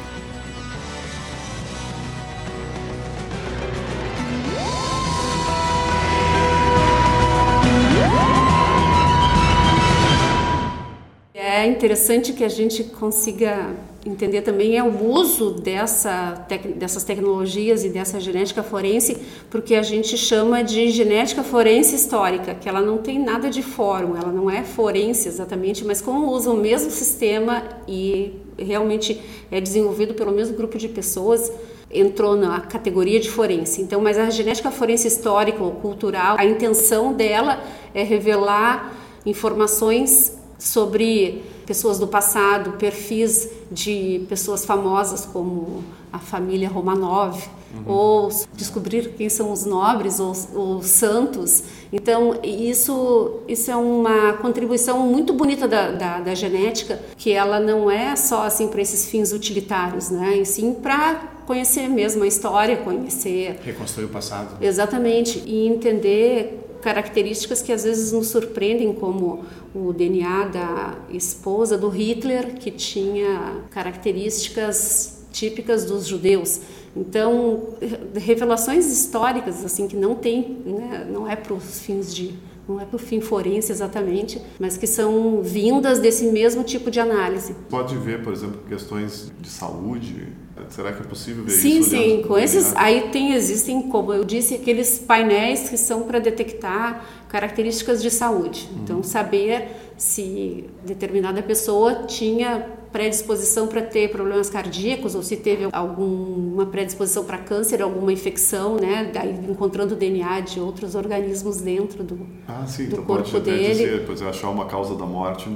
Interessante 11.79 12.33
que 12.33 12.43
a 12.43 12.49
gente 12.49 12.83
consiga 12.83 13.73
entender 14.05 14.41
também 14.41 14.77
é 14.77 14.83
o 14.83 15.05
uso 15.09 15.51
dessa 15.51 16.45
dessas 16.75 17.05
tecnologias 17.05 17.85
e 17.85 17.89
dessa 17.89 18.19
genética 18.19 18.61
forense, 18.61 19.17
porque 19.49 19.75
a 19.75 19.81
gente 19.81 20.17
chama 20.17 20.61
de 20.61 20.89
genética 20.89 21.41
forense 21.41 21.95
histórica, 21.95 22.53
que 22.53 22.67
ela 22.67 22.81
não 22.81 22.97
tem 22.97 23.17
nada 23.17 23.49
de 23.49 23.63
fórum, 23.63 24.17
ela 24.17 24.31
não 24.31 24.49
é 24.49 24.61
forense 24.61 25.29
exatamente, 25.29 25.85
mas 25.85 26.01
como 26.01 26.29
usa 26.33 26.51
o 26.51 26.57
mesmo 26.57 26.91
sistema 26.91 27.63
e 27.87 28.33
realmente 28.57 29.21
é 29.49 29.61
desenvolvido 29.61 30.13
pelo 30.13 30.33
mesmo 30.33 30.57
grupo 30.57 30.77
de 30.77 30.89
pessoas, 30.89 31.49
entrou 31.89 32.35
na 32.35 32.59
categoria 32.59 33.21
de 33.21 33.29
forense. 33.29 33.81
Então, 33.81 34.01
mas 34.01 34.17
a 34.17 34.29
genética 34.29 34.69
forense 34.69 35.07
histórica 35.07 35.63
ou 35.63 35.71
cultural, 35.71 36.35
a 36.37 36.45
intenção 36.45 37.13
dela 37.13 37.63
é 37.93 38.03
revelar 38.03 38.93
informações 39.25 40.37
sobre 40.59 41.41
pessoas 41.69 41.99
do 41.99 42.07
passado, 42.07 42.71
perfis 42.79 43.47
de 43.71 44.25
pessoas 44.27 44.65
famosas 44.65 45.23
como 45.23 45.83
a 46.11 46.17
família 46.17 46.67
Romanov, 46.67 47.39
ou 47.85 48.27
descobrir 48.55 49.13
quem 49.15 49.29
são 49.29 49.51
os 49.51 49.65
nobres 49.65 50.19
ou 50.19 50.31
os 50.79 50.87
santos. 50.87 51.63
Então, 51.93 52.39
isso, 52.43 53.41
isso 53.47 53.69
é 53.69 53.75
uma 53.75 54.33
contribuição 54.33 54.97
muito 55.01 55.31
bonita 55.31 55.67
da, 55.67 55.91
da, 55.91 56.19
da 56.21 56.33
genética, 56.33 56.99
que 57.15 57.31
ela 57.31 57.59
não 57.59 57.91
é 57.91 58.15
só 58.15 58.41
assim 58.47 58.67
para 58.67 58.81
esses 58.81 59.05
fins 59.07 59.31
utilitários, 59.31 60.09
né? 60.09 60.37
E 60.37 60.45
sim 60.47 60.73
para 60.73 61.21
conhecer 61.45 61.87
mesmo 61.87 62.23
a 62.23 62.27
história, 62.27 62.77
conhecer 62.77 63.59
Reconstruir 63.63 64.05
o 64.05 64.09
passado. 64.09 64.57
Exatamente, 64.59 65.43
e 65.45 65.67
entender 65.67 66.68
características 66.81 67.61
que 67.61 67.71
às 67.71 67.83
vezes 67.83 68.11
nos 68.11 68.27
surpreendem, 68.27 68.93
como 68.93 69.43
o 69.73 69.93
DNA 69.93 70.45
da 70.45 70.97
esposa 71.09 71.77
do 71.77 71.89
Hitler, 71.89 72.55
que 72.55 72.71
tinha 72.71 73.63
características 73.69 75.25
típicas 75.31 75.85
dos 75.85 76.07
judeus. 76.07 76.61
Então, 76.95 77.75
revelações 78.15 78.85
históricas 78.87 79.63
assim 79.63 79.87
que 79.87 79.95
não 79.95 80.15
tem, 80.15 80.57
né, 80.65 81.07
não 81.09 81.29
é 81.29 81.35
para 81.35 81.53
os 81.53 81.79
fins 81.79 82.13
de 82.13 82.33
não 82.67 82.79
é 82.79 82.85
para 82.85 82.97
o 82.97 82.99
fim 82.99 83.19
forense 83.19 83.71
exatamente, 83.71 84.39
mas 84.59 84.77
que 84.77 84.85
são 84.85 85.41
vindas 85.41 85.97
desse 85.97 86.25
mesmo 86.25 86.63
tipo 86.63 86.91
de 86.91 86.99
análise. 86.99 87.55
Pode 87.67 87.97
ver, 87.97 88.21
por 88.23 88.31
exemplo, 88.31 88.61
questões 88.69 89.31
de 89.41 89.49
saúde. 89.49 90.27
Será 90.69 90.91
que 90.91 91.01
é 91.01 91.05
possível 91.05 91.43
ver 91.43 91.51
Sim, 91.51 91.79
isso? 91.79 91.89
sim. 91.89 91.97
olhando 91.97 92.27
Com 92.27 92.37
esses, 92.37 92.75
aí 92.75 93.09
tem 93.11 93.33
existem, 93.33 93.81
como 93.83 94.13
eu 94.13 94.23
disse, 94.23 94.55
aqueles 94.55 94.99
painéis 94.99 95.69
que 95.69 95.77
são 95.77 96.03
para 96.03 96.19
detectar 96.19 97.05
características 97.29 98.01
de 98.01 98.11
saúde. 98.11 98.69
Então, 98.81 99.01
saber 99.03 99.67
se 99.97 100.65
determinada 100.85 101.41
pessoa 101.41 102.03
tinha 102.05 102.78
predisposição 102.91 103.67
para 103.67 103.81
ter 103.81 104.09
problemas 104.11 104.49
cardíacos 104.49 105.15
ou 105.15 105.21
se 105.23 105.37
teve 105.37 105.67
alguma 105.71 106.65
predisposição 106.65 107.23
para 107.23 107.37
câncer, 107.37 107.81
alguma 107.81 108.11
infecção, 108.11 108.75
né? 108.75 109.11
Daí 109.13 109.31
encontrando 109.49 109.95
DNA 109.95 110.41
de 110.41 110.59
outros 110.59 110.95
organismos 110.95 111.61
dentro 111.61 112.03
do, 112.03 112.19
Ah, 112.47 112.65
sim, 112.67 112.85
do 112.85 112.93
então 112.93 113.05
corpo 113.05 113.23
pode 113.31 113.37
até 113.37 113.51
dele. 113.51 113.69
dizer, 113.69 114.03
pois 114.05 114.21
achar 114.21 114.49
uma 114.49 114.65
causa 114.65 114.95
da 114.95 115.05
morte 115.05 115.49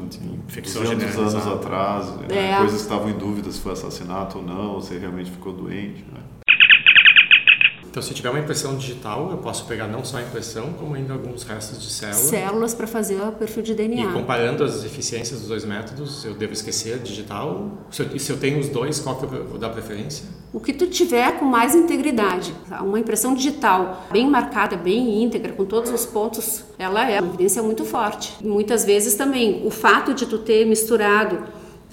infecção 0.47 0.83
200 0.83 1.17
anos 1.17 1.47
atrás, 1.47 2.07
né? 2.17 2.27
É. 2.53 2.57
coisas 2.57 2.75
que 2.77 2.81
estavam 2.81 3.09
em 3.09 3.17
dúvida 3.17 3.51
se 3.51 3.59
foi 3.59 3.73
assassinato 3.73 4.37
ou 4.39 4.43
não, 4.43 4.73
ou 4.75 4.81
se 4.81 4.97
realmente 4.97 5.31
ficou 5.31 5.53
doente. 5.53 6.03
Né? 6.11 6.19
Então, 7.93 8.01
se 8.01 8.11
tiver 8.11 8.31
uma 8.31 8.39
impressão 8.39 8.75
digital, 8.75 9.29
eu 9.29 9.37
posso 9.37 9.65
pegar 9.65 9.85
não 9.85 10.03
só 10.03 10.17
a 10.17 10.23
impressão, 10.23 10.73
como 10.79 10.95
ainda 10.95 11.13
alguns 11.13 11.43
restos 11.43 11.79
de 11.79 11.91
célula. 11.91 12.17
células 12.17 12.73
para 12.73 12.87
fazer 12.87 13.21
o 13.21 13.31
perfil 13.33 13.61
de 13.61 13.73
E 13.73 13.75
DNA. 13.75 14.11
comparando 14.11 14.63
as 14.63 14.83
eficiências 14.83 15.41
dos 15.41 15.47
dois 15.47 15.63
métodos, 15.63 16.25
eu 16.25 16.33
devo 16.33 16.53
esquecer 16.53 16.95
a 16.95 16.97
digital? 16.97 17.85
Se 17.91 18.01
eu, 18.01 18.07
e 18.15 18.19
se 18.19 18.31
eu 18.31 18.37
tenho 18.37 18.59
os 18.59 18.67
dois, 18.67 18.99
qual 18.99 19.17
que 19.17 19.25
eu 19.25 19.47
vou 19.47 19.59
dar 19.59 19.69
preferência? 19.69 20.25
O 20.51 20.59
que 20.59 20.73
tu 20.73 20.87
tiver 20.87 21.37
com 21.37 21.45
mais 21.45 21.75
integridade, 21.75 22.51
tá? 22.67 22.81
uma 22.81 22.99
impressão 22.99 23.35
digital 23.35 24.07
bem 24.11 24.27
marcada, 24.27 24.75
bem 24.75 25.21
íntegra, 25.23 25.53
com 25.53 25.63
todos 25.63 25.91
os 25.91 26.03
pontos, 26.03 26.63
ela 26.79 27.07
é 27.07 27.21
uma 27.21 27.27
evidência 27.27 27.61
muito 27.61 27.85
forte. 27.85 28.33
E 28.41 28.47
muitas 28.47 28.83
vezes 28.83 29.13
também 29.13 29.61
o 29.67 29.69
fato 29.69 30.15
de 30.15 30.25
tu 30.25 30.39
ter 30.39 30.65
misturado 30.65 31.43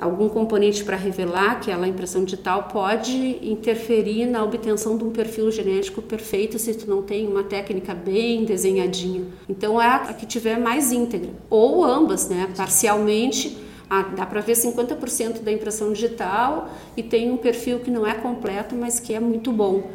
algum 0.01 0.29
componente 0.29 0.83
para 0.83 0.97
revelar 0.97 1.53
aquela 1.53 1.87
impressão 1.87 2.25
digital 2.25 2.69
pode 2.73 3.39
interferir 3.43 4.27
na 4.27 4.43
obtenção 4.43 4.97
de 4.97 5.05
um 5.05 5.11
perfil 5.11 5.51
genético 5.51 6.01
perfeito 6.01 6.59
se 6.59 6.75
tu 6.75 6.89
não 6.89 7.03
tem 7.03 7.29
uma 7.29 7.45
técnica 7.45 7.95
bem 7.95 8.45
desenhadinha. 8.45 9.25
Então 9.49 9.81
é 9.81 9.87
a 9.87 10.15
que 10.15 10.27
tiver 10.27 10.59
mais 10.59 10.91
íntegra 10.91 11.31
ou 11.51 11.85
ambas, 11.85 12.29
né, 12.29 12.49
parcialmente 12.57 13.57
ah, 13.91 14.03
dá 14.03 14.25
para 14.25 14.41
ver 14.41 14.53
50% 14.53 15.43
da 15.43 15.51
impressão 15.51 15.93
digital 15.93 16.71
e 16.97 17.03
tem 17.03 17.29
um 17.29 17.37
perfil 17.37 17.81
que 17.81 17.91
não 17.91 18.07
é 18.07 18.15
completo, 18.15 18.77
mas 18.77 19.01
que 19.01 19.13
é 19.13 19.19
muito 19.19 19.51
bom. 19.51 19.91